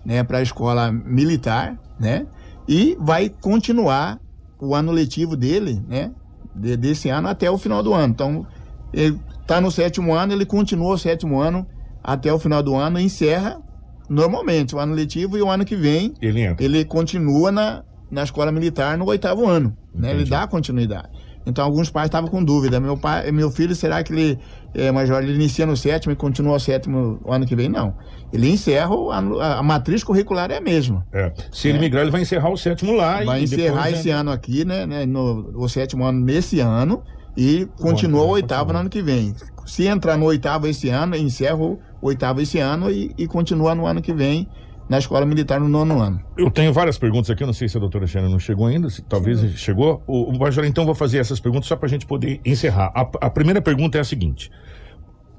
[0.04, 2.28] né, para a escola militar, né,
[2.68, 4.20] e vai continuar
[4.60, 6.12] o ano letivo dele, né,
[6.58, 8.14] de, desse ano até o final do ano.
[8.14, 8.48] Então,
[8.94, 11.66] ele está no sétimo ano, ele continua o sétimo ano
[12.04, 13.62] até o final do ano e encerra
[14.10, 18.52] normalmente o ano letivo e o ano que vem ele, ele continua na, na escola
[18.52, 19.76] militar no oitavo ano.
[19.94, 20.12] Né?
[20.12, 21.10] Ele dá continuidade.
[21.48, 22.78] Então alguns pais estavam com dúvida.
[22.78, 24.40] Meu pai, meu filho, será que ele,
[24.76, 27.70] é, Major, ele inicia no sétimo e continua o sétimo ano que vem?
[27.70, 27.96] Não.
[28.34, 31.08] Ele encerra, a, a matriz curricular é a mesma.
[31.14, 31.32] É.
[31.50, 33.24] Se ele migrar, ele vai encerrar o sétimo lá.
[33.24, 34.14] Vai e encerrar depois, esse né?
[34.16, 34.86] ano aqui, né?
[34.86, 37.02] né, no, o sétimo ano nesse ano
[37.38, 39.34] e continua o oitavo no ano que vem.
[39.66, 43.86] Se entrar no oitavo esse ano, encerra o oitavo esse ano e, e continua no
[43.86, 44.50] ano que vem
[44.90, 46.22] na escola militar no nono ano.
[46.38, 48.90] Eu tenho várias perguntas aqui, eu não sei se a doutora Xana não chegou ainda,
[48.90, 50.02] se talvez chegou.
[50.08, 52.92] O, o Major, então, vou fazer essas perguntas só para a gente poder encerrar.
[52.96, 54.50] A, a primeira pergunta é a seguinte: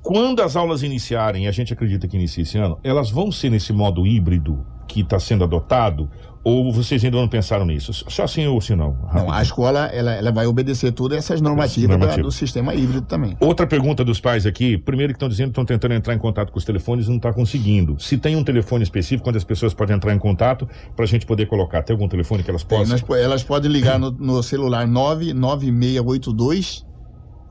[0.02, 3.50] quando as aulas iniciarem, e a gente acredita que inicia esse ano, elas vão ser
[3.50, 6.10] nesse modo híbrido que está sendo adotado?
[6.48, 7.92] Ou vocês ainda não pensaram nisso?
[8.08, 8.96] Só assim ou se não?
[9.12, 12.22] Não, a escola ela, ela vai obedecer todas essas normativas Normativa.
[12.22, 13.36] do sistema híbrido também.
[13.38, 14.78] Outra pergunta dos pais aqui.
[14.78, 17.18] Primeiro que estão dizendo que estão tentando entrar em contato com os telefones e não
[17.18, 18.00] está conseguindo.
[18.00, 21.26] Se tem um telefone específico onde as pessoas podem entrar em contato para a gente
[21.26, 21.82] poder colocar.
[21.82, 22.92] Tem algum telefone que elas Tem, possam?
[22.92, 26.86] nós po- elas podem ligar no, no celular 99682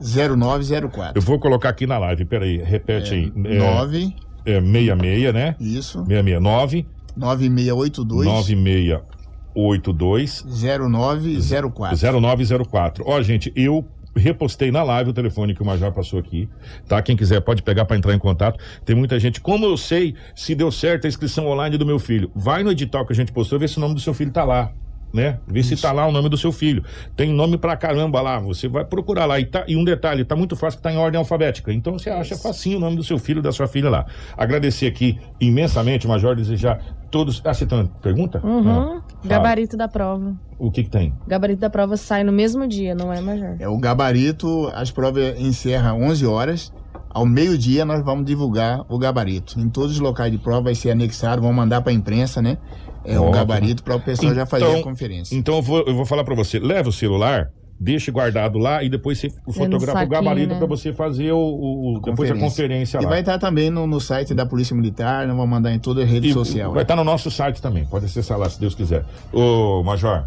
[0.00, 1.12] 0904.
[1.16, 3.32] Eu vou colocar aqui na live, peraí, repete aí.
[3.44, 5.54] É, 9 é, 66, né?
[5.60, 6.04] Isso.
[6.06, 6.86] 669
[7.18, 12.20] 9682 9682 0904.
[12.20, 13.04] 0904.
[13.06, 16.48] Ó, gente, eu repostei na live o telefone que o Major passou aqui,
[16.86, 17.00] tá?
[17.00, 18.58] Quem quiser pode pegar para entrar em contato.
[18.84, 19.40] Tem muita gente.
[19.40, 22.30] Como eu sei se deu certo a inscrição online do meu filho?
[22.34, 24.44] Vai no edital que a gente postou, vê se o nome do seu filho tá
[24.44, 24.72] lá.
[25.12, 25.38] Né?
[25.46, 26.84] Vê se tá lá o nome do seu filho.
[27.16, 28.38] Tem nome pra caramba lá.
[28.40, 29.40] Você vai procurar lá.
[29.40, 31.72] E, tá, e um detalhe, tá muito fácil que tá em ordem alfabética.
[31.72, 34.06] Então você acha facinho o nome do seu filho, da sua filha lá.
[34.36, 36.80] Agradecer aqui imensamente, Major, desejar
[37.10, 37.40] todos.
[37.44, 38.40] Ah, você tem uma pergunta?
[38.44, 38.68] Uhum.
[38.68, 39.02] Ah.
[39.24, 40.34] Gabarito da prova.
[40.58, 41.14] O que que tem?
[41.26, 43.56] Gabarito da prova sai no mesmo dia, não é, Major?
[43.58, 46.72] É o gabarito, as provas encerram 11 horas.
[47.10, 49.58] Ao meio-dia nós vamos divulgar o gabarito.
[49.58, 52.58] Em todos os locais de prova vai ser anexado, vão mandar para a imprensa, né?
[53.04, 53.32] É o Ótimo.
[53.32, 55.34] gabarito para o pessoal já fazer Então- a conferência.
[55.36, 58.88] Então eu vou, eu vou falar pra você, leva o celular, deixe guardado lá e
[58.88, 60.58] depois você fotografa o gabarito né?
[60.58, 63.08] pra você fazer o, o- o- depois a conferência E lá.
[63.10, 66.04] vai estar também no, no site da Polícia Militar, nós vamos mandar em toda a
[66.04, 66.72] rede E social.
[66.72, 69.04] Vai estar no nosso site também, pode acessar lá se Deus quiser.
[69.32, 70.24] Ô, Major,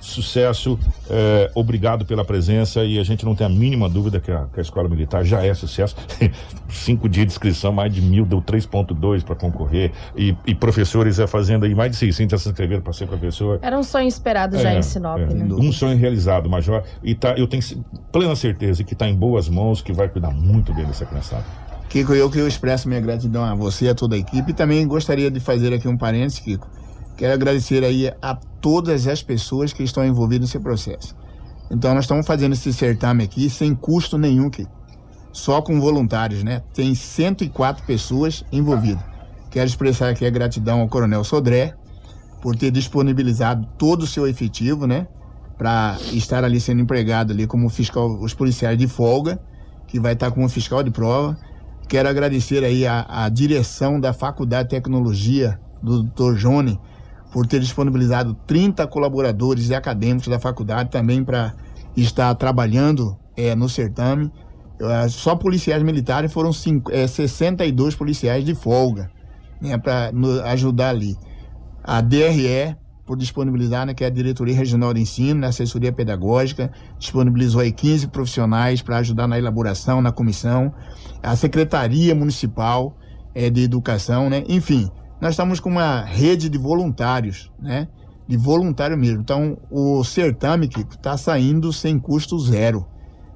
[0.00, 0.78] sucesso,
[1.08, 4.60] é, obrigado pela presença e a gente não tem a mínima dúvida que a, que
[4.60, 5.96] a Escola Militar já é sucesso.
[6.68, 11.26] Cinco dias de inscrição, mais de mil, deu 3.2 para concorrer e, e professores é,
[11.26, 13.58] fazendo aí mais de 600 já se inscreveram para ser professor.
[13.62, 15.26] Era um sonho esperado já É, em Sinop, é.
[15.26, 15.46] né?
[15.54, 16.82] Um sonho realizado, Major.
[17.02, 17.62] E tá, eu tenho
[18.12, 21.44] plena certeza que está em boas mãos, que vai cuidar muito bem dessa criançada.
[21.88, 24.52] Kiko, eu que eu expresso minha gratidão a você e a toda a equipe.
[24.52, 26.68] E também gostaria de fazer aqui um parênteses, Kiko.
[27.20, 31.14] Quero agradecer aí a todas as pessoas que estão envolvidas nesse processo.
[31.70, 34.50] Então, nós estamos fazendo esse certame aqui sem custo nenhum.
[35.30, 36.62] Só com voluntários, né?
[36.72, 39.04] Tem 104 pessoas envolvidas.
[39.50, 41.74] Quero expressar aqui a gratidão ao Coronel Sodré
[42.40, 45.06] por ter disponibilizado todo o seu efetivo, né?
[45.58, 49.38] Para estar ali sendo empregado ali como fiscal, os policiais de folga,
[49.86, 51.36] que vai estar como fiscal de prova.
[51.86, 56.36] Quero agradecer aí a, a direção da Faculdade de Tecnologia do Dr.
[56.36, 56.80] Jone
[57.30, 61.54] por ter disponibilizado 30 colaboradores e acadêmicos da faculdade também para
[61.96, 64.32] estar trabalhando eh, no certame.
[64.80, 69.10] Eh, só policiais militares foram cinco, eh, 62 policiais de folga
[69.60, 70.10] né, para
[70.46, 71.16] ajudar ali.
[71.82, 72.76] A DRE,
[73.06, 77.72] por disponibilizar, né, que é a Diretoria Regional de Ensino, né, Assessoria Pedagógica, disponibilizou aí
[77.72, 80.72] 15 profissionais para ajudar na elaboração, na comissão.
[81.22, 82.96] A Secretaria Municipal
[83.34, 84.44] eh, de Educação, né?
[84.48, 87.88] Enfim, nós estamos com uma rede de voluntários, né?
[88.26, 89.20] De voluntário mesmo.
[89.20, 92.86] Então, o certame que está saindo sem custo zero,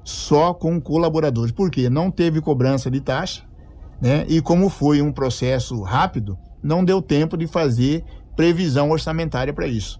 [0.03, 1.51] só com colaboradores.
[1.51, 1.89] Por quê?
[1.89, 3.43] Não teve cobrança de taxa,
[4.01, 4.25] né?
[4.27, 8.03] E como foi um processo rápido, não deu tempo de fazer
[8.35, 9.99] previsão orçamentária para isso.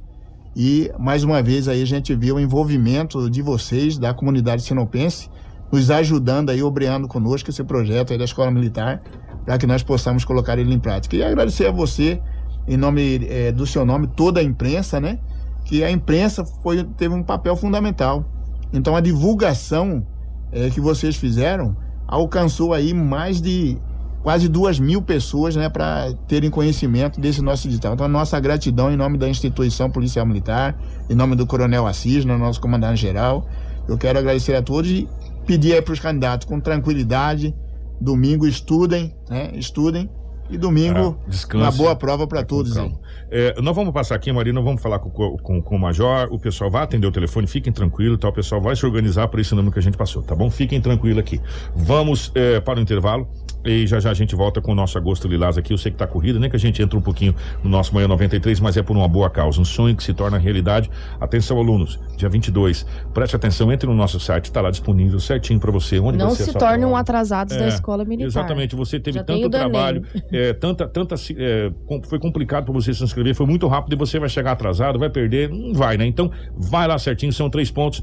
[0.56, 5.30] E mais uma vez aí a gente viu o envolvimento de vocês da comunidade sinopense
[5.72, 9.02] nos ajudando aí, obreando conosco esse projeto aí da Escola Militar
[9.46, 11.16] para que nós possamos colocar ele em prática.
[11.16, 12.20] E agradecer a você,
[12.68, 15.20] em nome eh, do seu nome, toda a imprensa, né?
[15.64, 18.26] Que a imprensa foi, teve um papel fundamental.
[18.74, 20.06] Então a divulgação
[20.52, 21.78] eh, que vocês fizeram
[22.08, 23.78] alcançou aí mais de
[24.26, 27.94] quase duas mil pessoas, né, para terem conhecimento desse nosso edital.
[27.94, 30.76] Então a nossa gratidão em nome da instituição policial militar,
[31.08, 33.48] em nome do Coronel Assis, né, nosso comandante geral.
[33.88, 35.08] Eu quero agradecer a todos e
[35.46, 37.54] pedir aí para os candidatos com tranquilidade,
[38.00, 39.52] domingo estudem, né?
[39.56, 40.10] Estudem
[40.50, 42.96] E domingo, Ah, uma boa prova para Com todos aí.
[43.38, 46.30] É, nós vamos passar aqui, Marina, vamos falar com, com, com o Major.
[46.32, 48.30] O pessoal vai atender o telefone, fiquem tranquilos, tá?
[48.30, 50.50] O pessoal vai se organizar por esse número que a gente passou, tá bom?
[50.50, 51.42] Fiquem tranquilos aqui.
[51.76, 53.28] Vamos é, para o intervalo
[53.66, 55.74] e já já a gente volta com o nosso agosto lilás aqui.
[55.74, 58.08] Eu sei que tá corrido, nem que a gente entra um pouquinho no nosso Manhã
[58.08, 59.60] 93, mas é por uma boa causa.
[59.60, 60.90] Um sonho que se torna realidade.
[61.20, 62.86] Atenção, alunos, dia 22.
[63.14, 66.00] Preste atenção, entre no nosso site, tá lá disponível certinho para você.
[66.00, 68.28] Onde Não se tornem um atrasados da É, escola militar.
[68.28, 71.72] Exatamente, você teve Já tanto trabalho, é, tanta, tanta, é,
[72.08, 75.10] foi complicado para você se inscrever, foi muito rápido e você vai chegar atrasado, vai
[75.10, 76.06] perder, não vai, né?
[76.06, 78.02] Então, vai lá certinho, são três pontos.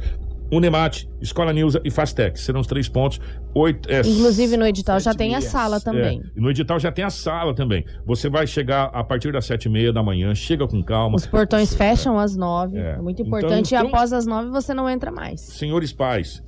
[0.55, 2.39] Unemate, Escola Nilza e Fastec.
[2.39, 3.19] Serão os três pontos.
[3.55, 6.21] Oito, é, Inclusive no edital já tem a sala também.
[6.37, 7.83] é, no edital já tem a sala também.
[8.05, 11.17] Você vai chegar a partir das sete e meia da manhã, chega com calma.
[11.17, 12.77] Os portões Você- fecham às nove.
[12.77, 12.91] É.
[12.91, 13.75] É, muito Então, importante.
[13.75, 15.41] então- E após as nove você não entra mais.
[15.41, 16.43] Senhores pais,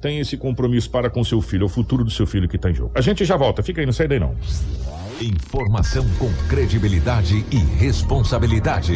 [0.00, 2.70] tenha esse compromisso para com seu filho, é o futuro do seu filho que está
[2.70, 2.92] em jogo.
[2.94, 4.34] A gente já volta, fica aí, não sai daí não.
[5.24, 8.92] Informação com credibilidade e responsabilidade.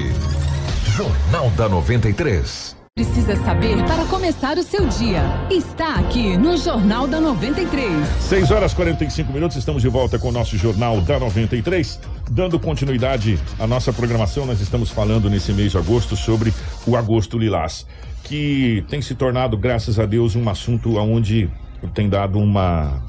[0.94, 2.76] Jornal da 93.
[2.94, 5.22] Precisa saber para começar o seu dia.
[5.50, 8.06] Está aqui no Jornal da 93.
[8.20, 11.98] 6 horas 45 minutos, estamos de volta com o nosso Jornal da 93.
[12.30, 16.52] Dando continuidade à nossa programação, nós estamos falando nesse mês de agosto sobre
[16.86, 17.86] o Agosto Lilás,
[18.22, 21.50] que tem se tornado, graças a Deus, um assunto onde
[21.94, 23.02] tem dado uma,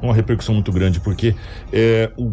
[0.00, 1.34] uma repercussão muito grande, porque
[1.70, 2.32] é, o,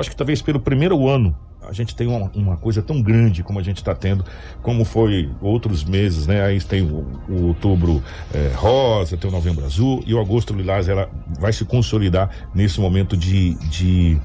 [0.00, 1.34] acho que talvez pelo primeiro ano
[1.68, 4.24] a gente tem uma, uma coisa tão grande como a gente está tendo,
[4.62, 6.42] como foi outros meses, né?
[6.42, 10.88] Aí tem o, o outubro é, rosa, tem o novembro azul e o agosto lilás,
[10.88, 14.18] ela vai se consolidar nesse momento de, de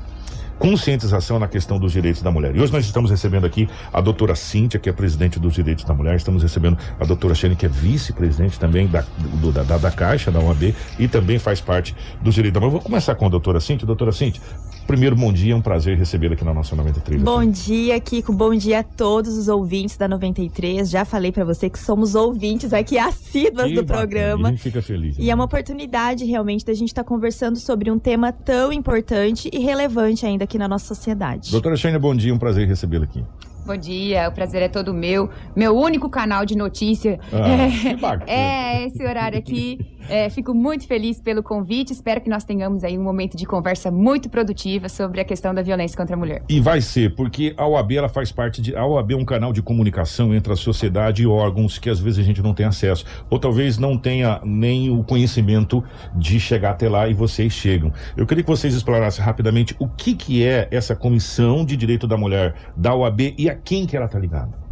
[0.60, 2.56] conscientização na questão dos direitos da mulher.
[2.56, 5.94] E hoje nós estamos recebendo aqui a doutora Cíntia, que é presidente dos direitos da
[5.94, 9.04] mulher, estamos recebendo a doutora Shane, que é vice-presidente também da,
[9.42, 12.72] do- da, da, Caixa, da OAB, e também faz parte dos direitos da mulher.
[12.72, 13.86] Vou começar com a doutora Cíntia.
[13.86, 14.42] Doutora Cíntia,
[14.88, 17.22] primeiro bom dia, é um prazer recebê-la aqui na nossa 93.
[17.22, 18.32] Bom dia, Kiko.
[18.34, 20.90] Bom dia a todos os ouvintes da 93.
[20.90, 24.48] Já falei pra você que somos ouvintes aqui assíduas Que do bacana, programa.
[24.48, 25.16] A gente fica feliz.
[25.20, 29.60] E é uma oportunidade realmente da gente estar conversando sobre um tema tão importante e
[29.60, 31.52] relevante ainda aqui na nossa sociedade.
[31.52, 33.24] Doutora Shane, bom dia, um prazer recebê-la aqui.
[33.66, 35.30] Bom dia, o prazer é todo meu.
[35.56, 39.80] Meu único canal de notícia Ah, que é, é esse horário aqui.
[40.10, 41.94] É, fico muito feliz pelo convite.
[41.94, 45.62] Espero que nós tenhamos aí um momento de conversa muito produtiva sobre a questão da
[45.62, 46.44] violência contra a mulher.
[46.50, 48.76] E vai ser, porque a OAB ela faz parte de.
[48.76, 52.20] A OAB é um canal de comunicação entre a sociedade e órgãos que às vezes
[52.20, 53.06] a gente não tem acesso.
[53.30, 55.82] Ou talvez não tenha nem o conhecimento
[56.16, 57.92] de chegar até lá e vocês chegam.
[58.18, 62.18] Eu queria que vocês explorassem rapidamente o que, que é essa Comissão de Direito da
[62.18, 64.63] Mulher da OAB e a quem que ela tá ligada.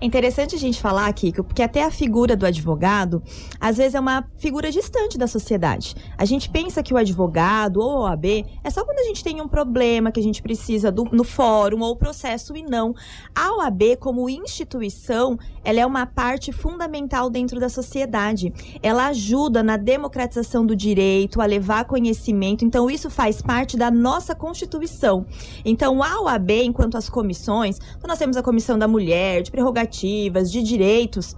[0.00, 3.22] É interessante a gente falar, Kiko, porque até a figura do advogado,
[3.60, 5.94] às vezes é uma figura distante da sociedade.
[6.16, 9.42] A gente pensa que o advogado ou a OAB é só quando a gente tem
[9.42, 12.94] um problema que a gente precisa do, no fórum ou processo e não.
[13.34, 18.54] A OAB, como instituição, ela é uma parte fundamental dentro da sociedade.
[18.82, 22.64] Ela ajuda na democratização do direito, a levar conhecimento.
[22.64, 25.26] Então, isso faz parte da nossa Constituição.
[25.62, 29.89] Então, a OAB, enquanto as comissões, então nós temos a Comissão da Mulher, de Prerrogativas,
[30.52, 31.36] de Direitos.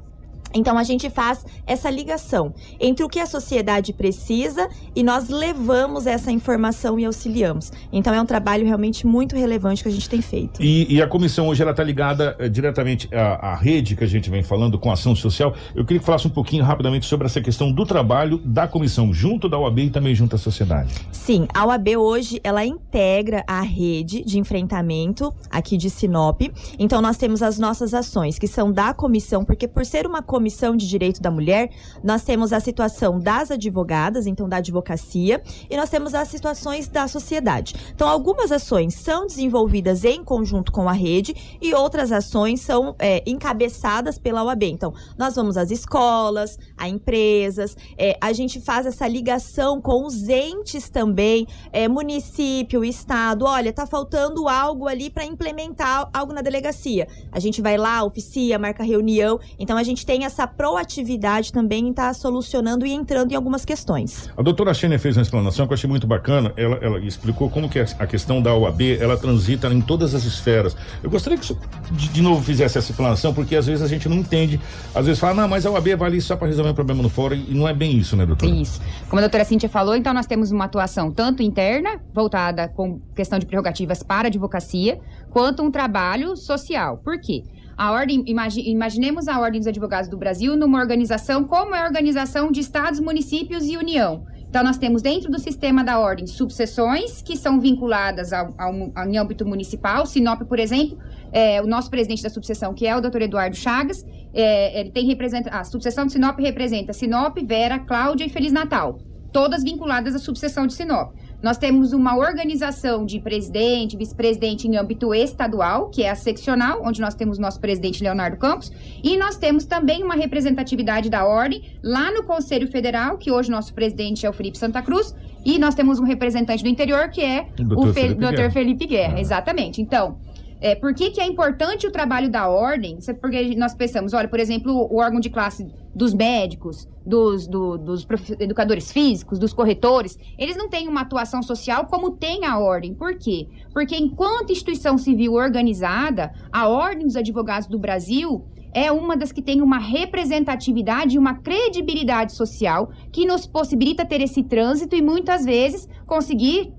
[0.54, 6.06] Então a gente faz essa ligação entre o que a sociedade precisa e nós levamos
[6.06, 7.72] essa informação e auxiliamos.
[7.92, 10.62] Então é um trabalho realmente muito relevante que a gente tem feito.
[10.62, 14.06] E, e a comissão hoje ela está ligada eh, diretamente à, à rede que a
[14.06, 15.54] gente vem falando com a ação social.
[15.74, 19.48] Eu queria que falasse um pouquinho rapidamente sobre essa questão do trabalho da comissão junto
[19.48, 20.94] da OAB e também junto à sociedade.
[21.10, 26.42] Sim, a OAB hoje ela integra a rede de enfrentamento aqui de Sinop.
[26.78, 30.41] Então nós temos as nossas ações que são da comissão, porque por ser uma comissão
[30.76, 31.70] de direito da mulher,
[32.02, 37.06] nós temos a situação das advogadas, então da advocacia, e nós temos as situações da
[37.08, 37.74] sociedade.
[37.94, 43.22] Então algumas ações são desenvolvidas em conjunto com a rede e outras ações são é,
[43.26, 44.64] encabeçadas pela OAB.
[44.64, 50.28] Então nós vamos às escolas, a empresas, é, a gente faz essa ligação com os
[50.28, 53.44] entes também, é, município, estado.
[53.44, 57.06] Olha, tá faltando algo ali para implementar algo na delegacia.
[57.30, 59.38] A gente vai lá, oficia, marca reunião.
[59.58, 64.30] Então a gente tem essa proatividade também estar solucionando e entrando em algumas questões.
[64.36, 66.52] A doutora Xênia fez uma explanação que eu achei muito bacana.
[66.56, 70.74] Ela, ela explicou como que a questão da OAB, ela transita em todas as esferas.
[71.02, 71.56] Eu gostaria que você,
[71.92, 74.58] de, de novo, fizesse essa explanação, porque às vezes a gente não entende.
[74.94, 77.10] Às vezes fala, não, mas a OAB vai ali só para resolver um problema no
[77.10, 78.50] fórum, e não é bem isso, né, doutora?
[78.50, 78.80] Isso.
[79.08, 83.38] Como a doutora Cíntia falou, então nós temos uma atuação tanto interna, voltada com questão
[83.38, 84.98] de prerrogativas para a advocacia,
[85.30, 86.98] quanto um trabalho social.
[86.98, 87.42] Por quê?
[87.76, 91.84] A ordem, imagi- imaginemos a Ordem dos Advogados do Brasil numa organização como é a
[91.84, 94.24] organização de estados, municípios e União.
[94.48, 99.08] Então, nós temos dentro do sistema da ordem subseções que são vinculadas ao, ao, ao
[99.08, 100.04] em âmbito municipal.
[100.04, 100.98] Sinop, por exemplo,
[101.32, 104.04] é, o nosso presidente da subseção, que é o doutor Eduardo Chagas,
[104.34, 108.98] é, ele tem representa, a subseção de Sinop representa Sinop, Vera, Cláudia e Feliz Natal,
[109.32, 111.14] todas vinculadas à subseção de Sinop.
[111.42, 117.00] Nós temos uma organização de presidente, vice-presidente em âmbito estadual, que é a seccional, onde
[117.00, 118.70] nós temos nosso presidente Leonardo Campos,
[119.02, 123.74] e nós temos também uma representatividade da ordem lá no Conselho Federal, que hoje nosso
[123.74, 125.14] presidente é o Felipe Santa Cruz,
[125.44, 128.30] e nós temos um representante do interior, que é o, o Fe Felipe Dr.
[128.30, 128.50] Guerra.
[128.50, 129.14] Felipe Guerra.
[129.16, 129.20] Ah.
[129.20, 129.82] Exatamente.
[129.82, 130.18] Então,
[130.62, 132.96] é, por que, que é importante o trabalho da ordem?
[133.20, 138.06] Porque nós pensamos, olha, por exemplo, o órgão de classe dos médicos, dos, do, dos
[138.38, 142.94] educadores físicos, dos corretores, eles não têm uma atuação social como tem a ordem.
[142.94, 143.48] Por quê?
[143.74, 149.42] Porque enquanto instituição civil organizada, a Ordem dos Advogados do Brasil é uma das que
[149.42, 155.44] tem uma representatividade e uma credibilidade social que nos possibilita ter esse trânsito e muitas
[155.44, 156.72] vezes conseguir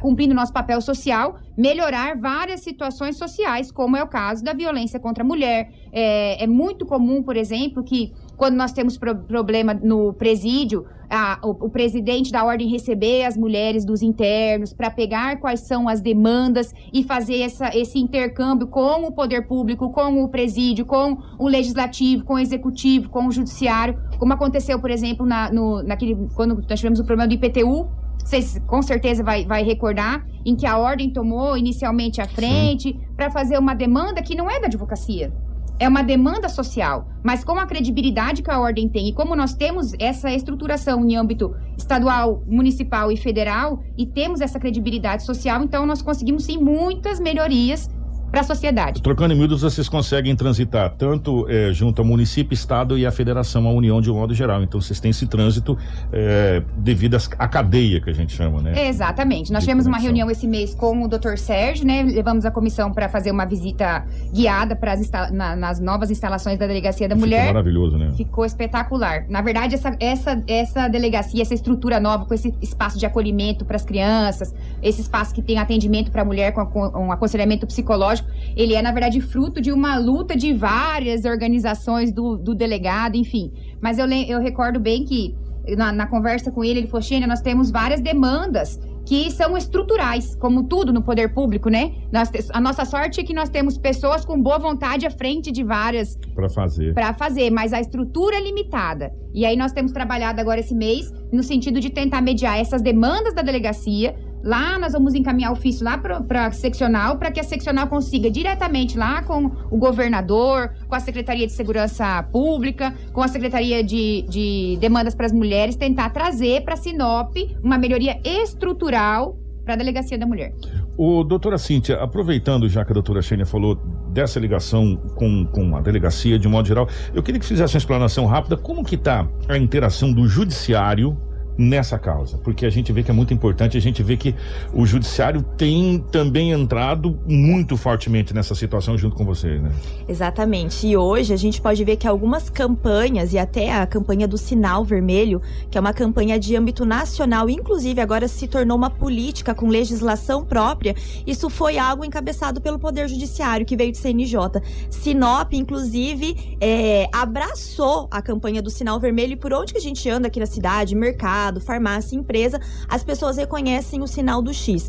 [0.00, 5.22] cumprindo nosso papel social, melhorar várias situações sociais, como é o caso da violência contra
[5.22, 5.70] a mulher.
[5.92, 11.38] É, é muito comum, por exemplo, que quando nós temos pro problema no presídio, a,
[11.42, 16.00] o, o, presidente da ordem receber as mulheres dos internos para pegar quais são as
[16.00, 21.48] demandas e fazer essa, esse intercâmbio com o poder público, com o presídio, com o
[21.48, 26.62] legislativo, com o executivo, com o judiciário, como aconteceu, por exemplo, na, no, naquele, quando
[26.68, 27.88] nós tivemos o problema do IPTU,
[28.28, 33.30] vocês com certeza vai, vai recordar, em que a ordem tomou inicialmente a frente para
[33.30, 35.32] fazer uma demanda que não é da advocacia.
[35.80, 39.54] É uma demanda social, mas com a credibilidade que a ordem tem e como nós
[39.54, 45.86] temos essa estruturação em âmbito estadual, municipal e federal e temos essa credibilidade social, então
[45.86, 47.88] nós conseguimos sim muitas melhorias
[48.30, 49.02] para a sociedade.
[49.02, 53.66] Trocando em miúdos, vocês conseguem transitar tanto é, junto ao município, estado e à federação,
[53.66, 54.62] à união de um modo geral.
[54.62, 55.76] Então vocês têm esse trânsito
[56.12, 58.88] é, devido à cadeia que a gente chama, né?
[58.88, 59.52] Exatamente.
[59.52, 59.92] Nós de tivemos conexão.
[59.92, 61.36] uma reunião esse mês com o Dr.
[61.36, 62.02] Sérgio, né?
[62.02, 64.94] Levamos a comissão para fazer uma visita guiada para
[65.32, 67.40] na, nas novas instalações da Delegacia da Ficou Mulher.
[67.40, 68.12] Ficou maravilhoso, né?
[68.16, 69.24] Ficou espetacular.
[69.28, 73.76] Na verdade, essa, essa, essa delegacia, essa estrutura nova, com esse espaço de acolhimento para
[73.76, 78.17] as crianças, esse espaço que tem atendimento para a mulher com, com um aconselhamento psicológico
[78.56, 83.52] ele é, na verdade, fruto de uma luta de várias organizações do, do delegado, enfim.
[83.80, 85.36] Mas eu, eu recordo bem que
[85.76, 90.34] na, na, conversa com ele, ele falou, Xênia, nós temos várias demandas que são estruturais,
[90.34, 91.92] como tudo no poder público, né?
[92.12, 95.64] Nós, a nossa sorte é que nós temos pessoas com boa vontade à frente de
[95.64, 96.18] várias...
[96.34, 96.92] Para fazer.
[96.92, 99.10] Para fazer, mas a estrutura é limitada.
[99.32, 103.34] E aí nós temos trabalhado agora esse mês no sentido de tentar mediar essas demandas
[103.34, 107.44] da delegacia Lá nós vamos encaminhar o ofício lá para a seccional, para que a
[107.44, 113.28] seccional consiga diretamente lá com o governador, com a Secretaria de Segurança Pública, com a
[113.28, 119.74] Secretaria de, de Demandas para as Mulheres, tentar trazer para Sinop uma melhoria estrutural para
[119.74, 120.54] a Delegacia da Mulher.
[120.96, 123.76] O doutora Cíntia, aproveitando já que a doutora Xênia falou
[124.10, 128.26] dessa ligação com, com a delegacia de modo geral, eu queria que fizesse uma explanação
[128.26, 131.16] rápida como que está a interação do judiciário
[131.58, 134.32] nessa causa, porque a gente vê que é muito importante, a gente vê que
[134.72, 139.72] o judiciário tem também entrado muito fortemente nessa situação junto com vocês, né?
[140.08, 140.86] Exatamente.
[140.86, 144.84] E hoje a gente pode ver que algumas campanhas e até a campanha do Sinal
[144.84, 149.66] Vermelho, que é uma campanha de âmbito nacional, inclusive agora se tornou uma política com
[149.66, 150.94] legislação própria,
[151.26, 154.62] isso foi algo encabeçado pelo Poder Judiciário que veio de CNJ.
[154.90, 160.08] Sinop, inclusive, é, abraçou a campanha do Sinal Vermelho e por onde que a gente
[160.08, 164.88] anda aqui na cidade, mercado mercado, farmácia, empresa, as pessoas reconhecem o sinal do X.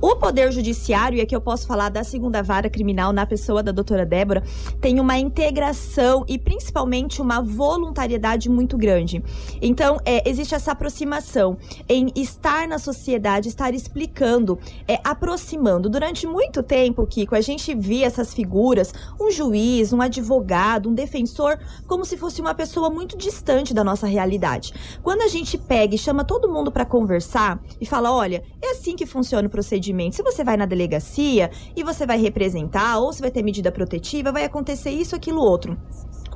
[0.00, 3.72] O Poder Judiciário, e aqui eu posso falar da segunda vara criminal na pessoa da
[3.72, 4.42] doutora Débora,
[4.80, 9.22] tem uma integração e principalmente uma voluntariedade muito grande.
[9.60, 11.56] Então, é, existe essa aproximação
[11.88, 15.88] em estar na sociedade, estar explicando, é, aproximando.
[15.88, 21.58] Durante muito tempo, Kiko, a gente via essas figuras, um juiz, um advogado, um defensor,
[21.86, 24.74] como se fosse uma pessoa muito distante da nossa realidade.
[25.02, 29.06] Quando a gente pega chama todo mundo para conversar e fala: olha, é assim que
[29.06, 30.16] funciona o procedimento.
[30.16, 34.32] Se você vai na delegacia e você vai representar, ou se vai ter medida protetiva,
[34.32, 35.76] vai acontecer isso, aquilo, outro.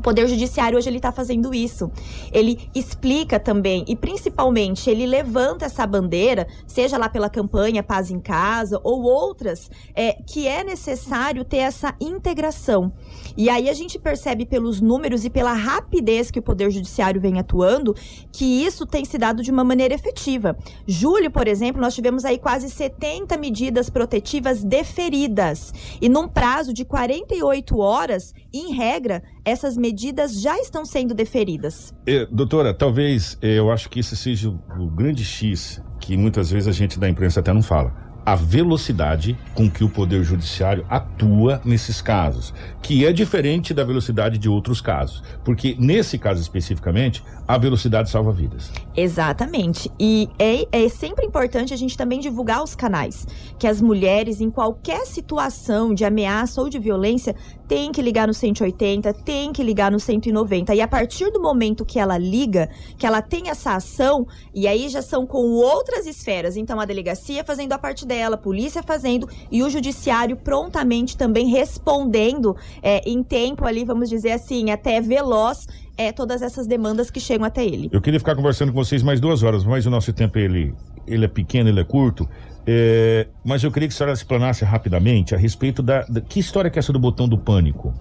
[0.01, 1.91] O Poder Judiciário hoje ele está fazendo isso.
[2.33, 8.19] Ele explica também e principalmente ele levanta essa bandeira, seja lá pela campanha Paz em
[8.19, 12.91] Casa ou outras, é, que é necessário ter essa integração.
[13.37, 17.39] E aí a gente percebe pelos números e pela rapidez que o Poder Judiciário vem
[17.39, 17.95] atuando
[18.33, 20.57] que isso tem se dado de uma maneira efetiva.
[20.87, 26.87] Julho, por exemplo, nós tivemos aí quase 70 medidas protetivas deferidas e num prazo de
[26.87, 31.95] 48 horas, em regra, essas medidas já estão sendo deferidas.
[32.07, 36.69] Eh, doutora, talvez eh, eu acho que esse seja o grande X que muitas vezes
[36.69, 38.10] a gente da imprensa até não fala.
[38.25, 42.53] A velocidade com que o Poder Judiciário atua nesses casos,
[42.83, 45.23] que é diferente da velocidade de outros casos.
[45.45, 48.71] Porque nesse caso especificamente, a velocidade salva vidas.
[48.97, 49.91] Exatamente.
[49.99, 53.27] E é, é sempre importante a gente também divulgar os canais.
[53.59, 57.35] Que as mulheres, em qualquer situação de ameaça ou de violência,
[57.67, 60.75] têm que ligar no 180, têm que ligar no 190.
[60.75, 62.69] E a partir do momento que ela liga,
[62.99, 66.57] que ela tem essa ação, e aí já são com outras esferas.
[66.57, 71.47] Então, a delegacia fazendo a parte dela, a polícia fazendo, e o judiciário prontamente também
[71.49, 77.21] respondendo é, em tempo ali, vamos dizer assim, até veloz é, todas essas demandas que
[77.21, 77.89] chegam até ele.
[77.93, 80.75] Eu queria ficar conversando com vocês mais duas horas, mas o nosso tempo ele,
[81.07, 82.29] ele é pequeno, ele é curto.
[82.67, 86.71] É, mas eu queria que a senhora explanasse rapidamente a respeito da, da- Que história
[86.71, 87.95] que é essa do botão do pânico?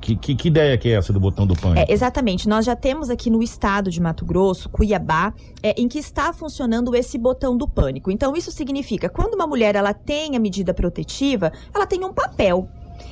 [0.00, 1.80] Que, que, que ideia que é essa do botão do pânico?
[1.80, 2.48] É, exatamente.
[2.48, 6.94] Nós já temos aqui no estado de Mato Grosso, Cuiabá, é, em que está funcionando
[6.94, 8.10] esse botão do pânico.
[8.10, 12.68] Então, isso significa, quando uma mulher ela tem a medida protetiva, ela tem um papel.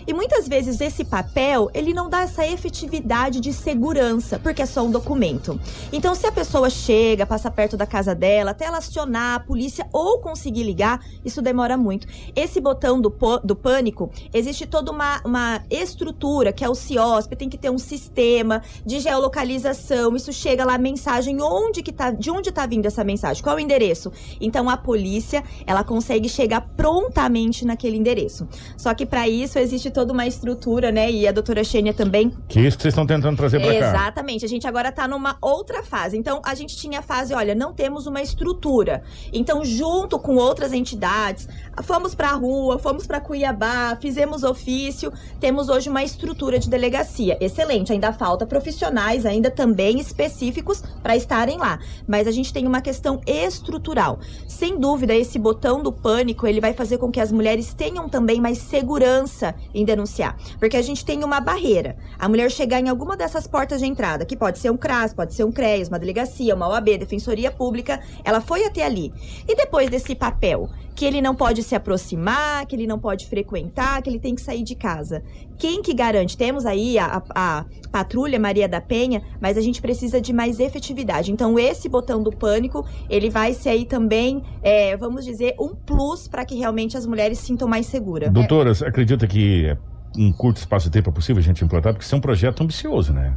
[0.09, 4.82] E muitas vezes esse papel, ele não dá essa efetividade de segurança, porque é só
[4.82, 5.61] um documento.
[5.92, 9.86] Então, se a pessoa chega, passa perto da casa dela, até ela acionar a polícia
[9.92, 12.06] ou conseguir ligar, isso demora muito.
[12.34, 17.50] Esse botão do, do pânico, existe toda uma, uma estrutura, que é o CIOSP, tem
[17.50, 22.50] que ter um sistema de geolocalização, isso chega lá mensagem onde que tá, de onde
[22.50, 24.11] tá vindo essa mensagem, qual é o endereço.
[24.40, 28.48] Então a polícia, ela consegue chegar prontamente naquele endereço.
[28.74, 31.11] Só que para isso existe toda uma estrutura, né?
[31.11, 33.88] E a doutora Xênia também Que isso que vocês estão tentando trazer pra cá.
[33.88, 34.44] Exatamente.
[34.44, 36.16] A gente agora tá numa outra fase.
[36.16, 39.03] Então, a gente tinha a fase, olha, não temos uma estrutura.
[39.32, 41.49] Então, junto com outras entidades,
[41.82, 47.36] fomos pra rua, fomos pra Cuiabá, fizemos ofício, temos hoje uma estrutura de delegacia.
[47.40, 47.92] Excelente.
[47.92, 51.80] Ainda falta profissionais, ainda também específicos para estarem lá.
[52.07, 54.20] Mas a gente tem uma questão estrutural.
[54.46, 58.40] Sem dúvida, esse botão do pânico, ele vai fazer com que as mulheres tenham também
[58.40, 60.36] mais segurança em denunciar.
[60.59, 61.97] Porque a gente tem uma barreira.
[62.18, 65.34] A mulher chegar em alguma dessas portas de entrada, que pode ser um CRAS, pode
[65.34, 69.12] ser um CREAS, uma delegacia, uma OAB, Defensoria Pública, ela foi até ali.
[69.49, 70.68] E depois desse papel,
[70.99, 74.40] que ele não pode se aproximar, que ele não pode frequentar, que ele tem que
[74.40, 75.22] sair de casa.
[75.57, 76.36] Quem que garante?
[76.36, 80.59] Temos aí a, a- a patrulha Maria da Penha, mas a gente precisa de mais
[80.59, 81.30] efetividade.
[81.30, 86.26] Então, esse botão do pânico, ele vai ser aí também, é, vamos dizer, um plus
[86.26, 88.32] para que realmente as mulheres se sintam mais seguras.
[88.32, 89.76] Doutora, você acredita que
[90.16, 91.92] em curto espaço de tempo é possível a gente implantar?
[91.92, 93.34] Porque isso é um projeto ambicioso, né?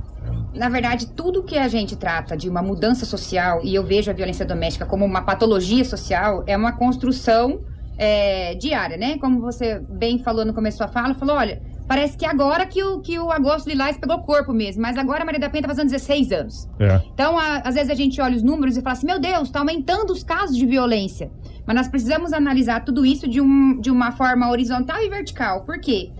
[0.53, 4.13] Na verdade, tudo que a gente trata de uma mudança social, e eu vejo a
[4.13, 7.61] violência doméstica como uma patologia social, é uma construção
[7.97, 9.17] é, diária, né?
[9.17, 12.83] Como você bem falou no começo da sua fala, falou, olha, parece que agora que
[12.83, 15.69] o, que o agosto lilás pegou corpo mesmo, mas agora a Maria da Penha tá
[15.69, 16.67] fazendo 16 anos.
[16.79, 17.01] É.
[17.13, 19.59] Então, a- às vezes a gente olha os números e fala assim, meu Deus, está
[19.59, 21.29] aumentando os casos de violência.
[21.65, 25.63] Mas nós precisamos analisar tudo isso de, um, de uma forma horizontal e vertical.
[25.63, 26.11] Por quê?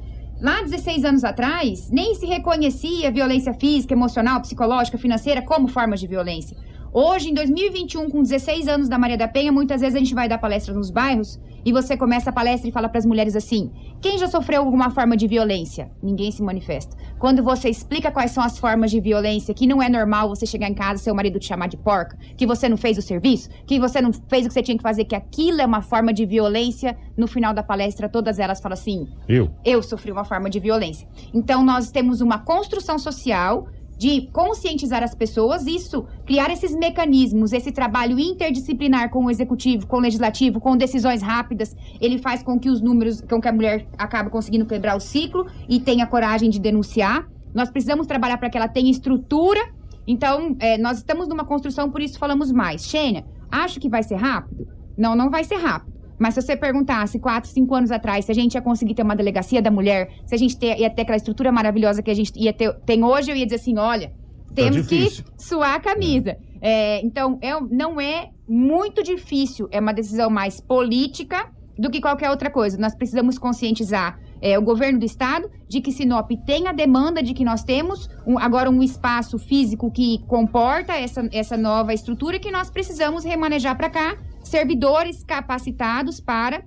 [0.42, 6.08] Lá 16 anos atrás, nem se reconhecia violência física, emocional, psicológica, financeira como formas de
[6.08, 6.58] violência.
[6.92, 10.28] Hoje, em 2021, com 16 anos da Maria da Penha, muitas vezes a gente vai
[10.28, 13.72] dar palestra nos bairros e você começa a palestra e fala para as mulheres assim:
[14.01, 15.91] quem já sofreu alguma forma de violência?
[16.01, 16.95] Ninguém se manifesta.
[17.20, 20.70] Quando você explica quais são as formas de violência, que não é normal você chegar
[20.70, 23.49] em casa e seu marido te chamar de porca, que você não fez o serviço,
[23.66, 26.14] que você não fez o que você tinha que fazer, que aquilo é uma forma
[26.14, 29.49] de violência, no final da palestra, todas elas falam assim: Eu?
[29.64, 31.07] eu sofri uma forma de violência.
[31.34, 33.68] Então, nós temos uma construção social
[34.02, 39.97] de conscientizar as pessoas, isso, criar esses mecanismos, esse trabalho interdisciplinar com o executivo, com
[39.97, 43.86] o legislativo, com decisões rápidas, ele faz com que os números, com que a mulher
[43.99, 47.30] acabe conseguindo quebrar o ciclo e tenha coragem de denunciar.
[47.54, 49.62] Nós precisamos trabalhar para que ela tenha estrutura.
[50.08, 52.84] Então, é, nós estamos numa construção, por isso falamos mais.
[52.84, 54.68] Xênia, acho que vai ser rápido?
[54.97, 56.01] Não, não vai ser rápido.
[56.22, 59.16] Mas se você perguntasse quatro, cinco anos atrás se a gente ia conseguir ter uma
[59.16, 62.32] delegacia da mulher, se a gente ter- ia ter aquela estrutura maravilhosa que a gente
[62.40, 64.14] ia ter, tem hoje, eu ia dizer assim, olha,
[64.54, 64.98] temos que
[65.38, 66.38] suar a camisa.
[66.62, 71.50] É, então, é, não é muito difícil, é uma decisão mais política
[71.80, 72.78] do que qualquer outra coisa.
[72.78, 77.34] Nós precisamos conscientizar é, o governo do estado de que Sinop tem a demanda de
[77.34, 82.52] que nós temos um- agora um espaço físico que comporta essa, essa nova estrutura que
[82.52, 84.18] nós precisamos remanejar para cá
[84.52, 86.64] servidores capacitados para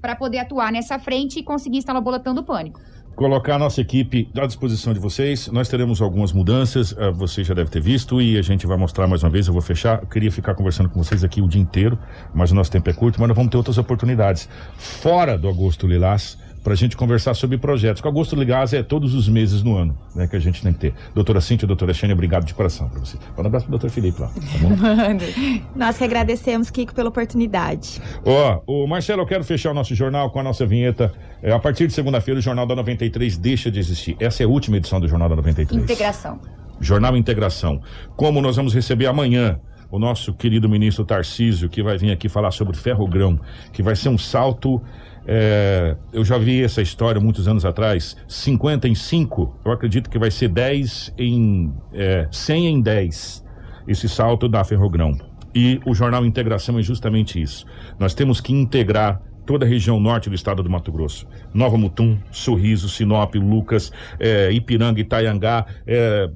[0.00, 2.80] para poder atuar nessa frente e conseguir instalar o boletão do pânico.
[3.16, 5.48] Colocar a nossa equipe à disposição de vocês.
[5.48, 9.08] Nós teremos algumas mudanças, ah, você já deve ter visto, e a gente vai mostrar
[9.08, 9.48] mais uma vez.
[9.48, 10.02] Eu vou fechar.
[10.02, 11.98] Eu queria ficar conversando com vocês aqui o dia inteiro,
[12.32, 14.48] mas o nosso tempo é curto, mas nós vamos ter outras oportunidades.
[14.76, 16.38] Fora do Agosto Lilás,
[16.68, 18.02] para a gente conversar sobre projetos.
[18.02, 20.78] Com Augusto Ligás é todos os meses no ano né, que a gente tem que
[20.78, 20.94] ter.
[21.14, 23.16] Doutora Cíntia, doutora Xênia, obrigado de coração para você.
[23.30, 24.76] Manda um abraço pro doutor Felipe lá, tá bom?
[25.74, 28.02] Nós que agradecemos, Kiko, pela oportunidade.
[28.22, 31.10] Ó, o Marcelo, eu quero fechar o nosso jornal com a nossa vinheta.
[31.42, 34.14] É, a partir de segunda-feira, o Jornal da 93 deixa de existir.
[34.20, 35.82] Essa é a última edição do Jornal da 93.
[35.82, 36.38] Integração.
[36.78, 37.80] Jornal Integração.
[38.14, 39.58] Como nós vamos receber amanhã
[39.90, 43.40] o nosso querido ministro Tarcísio, que vai vir aqui falar sobre ferrogrão,
[43.72, 44.82] que vai ser um salto.
[45.30, 48.16] É, eu já vi essa história muitos anos atrás.
[48.26, 51.70] 50 em 5, eu acredito que vai ser 10 em.
[51.92, 53.44] É, 100 em 10,
[53.86, 55.18] esse salto da ferrogrão.
[55.54, 57.66] E o Jornal Integração é justamente isso.
[57.98, 61.26] Nós temos que integrar toda a região norte do estado do Mato Grosso.
[61.52, 66.30] Nova Mutum, Sorriso, Sinop, Lucas, é, Ipiranga, Itaiangá, é,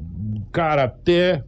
[0.50, 1.42] cara, até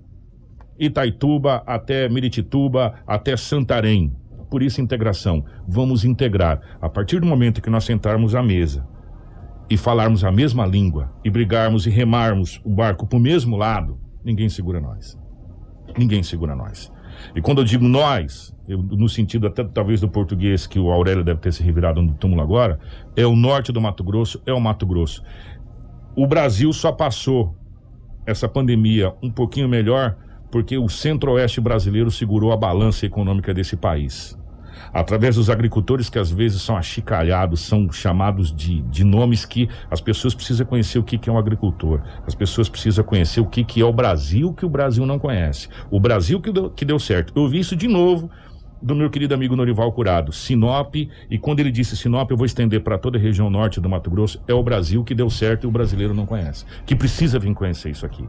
[0.79, 4.13] Itaituba, até Miritituba, até Santarém.
[4.51, 5.45] Por isso, integração.
[5.67, 6.61] Vamos integrar.
[6.81, 8.87] A partir do momento que nós sentarmos à mesa
[9.69, 13.99] e falarmos a mesma língua, e brigarmos e remarmos o barco para o mesmo lado,
[14.25, 15.19] ninguém segura nós.
[15.97, 16.93] Ninguém segura nós.
[17.35, 21.25] E quando eu digo nós, eu- no sentido até talvez do português que o Aurélio
[21.25, 22.79] deve ter se revirado no túmulo agora,
[23.17, 25.23] é o norte do Mato Grosso, é o Mato Grosso.
[26.17, 27.57] O Brasil só passou
[28.27, 30.17] essa pandemia um pouquinho melhor
[30.55, 34.39] porque o centro-oeste brasileiro segurou a balança econômica desse país.
[34.93, 40.01] Através dos agricultores que às vezes são achicalhados, são chamados de, de nomes que as
[40.01, 42.03] pessoas precisam conhecer o que, que é um agricultor.
[42.25, 45.69] As pessoas precisam conhecer o que, que é o Brasil que o Brasil não conhece.
[45.91, 47.33] O Brasil que deu, que deu certo.
[47.35, 48.31] Eu vi isso de novo
[48.81, 52.81] do meu querido amigo Norival Curado, Sinop, e quando ele disse Sinop, eu vou estender
[52.81, 55.67] para toda a região norte do Mato Grosso, é o Brasil que deu certo e
[55.67, 58.25] o brasileiro não conhece, que precisa vir conhecer isso aqui.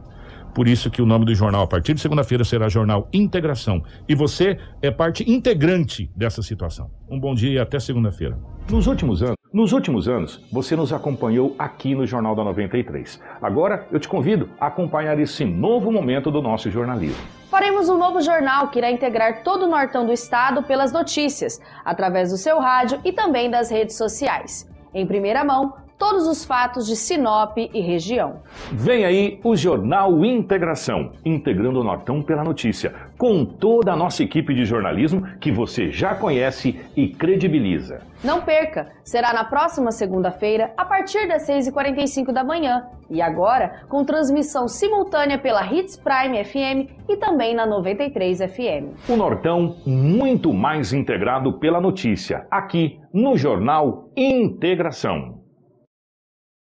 [0.56, 3.84] Por isso que o nome do jornal, a partir de segunda-feira, será Jornal Integração.
[4.08, 6.90] E você é parte integrante dessa situação.
[7.10, 8.40] Um bom dia e até segunda-feira.
[8.70, 13.22] Nos últimos anos, nos últimos anos, você nos acompanhou aqui no Jornal da 93.
[13.42, 17.22] Agora eu te convido a acompanhar esse novo momento do nosso jornalismo.
[17.52, 22.32] Faremos um novo jornal que irá integrar todo o nortão do estado pelas notícias, através
[22.32, 24.70] do seu rádio e também das redes sociais.
[24.94, 28.42] Em primeira mão, todos os fatos de Sinop e região.
[28.72, 34.54] Vem aí o Jornal Integração, integrando o Nortão pela notícia, com toda a nossa equipe
[34.54, 38.02] de jornalismo que você já conhece e credibiliza.
[38.24, 38.92] Não perca!
[39.04, 42.88] Será na próxima segunda-feira, a partir das 6h45 da manhã.
[43.10, 49.10] E agora, com transmissão simultânea pela Hits Prime FM e também na 93 FM.
[49.10, 55.45] O Nortão muito mais integrado pela notícia, aqui no Jornal Integração.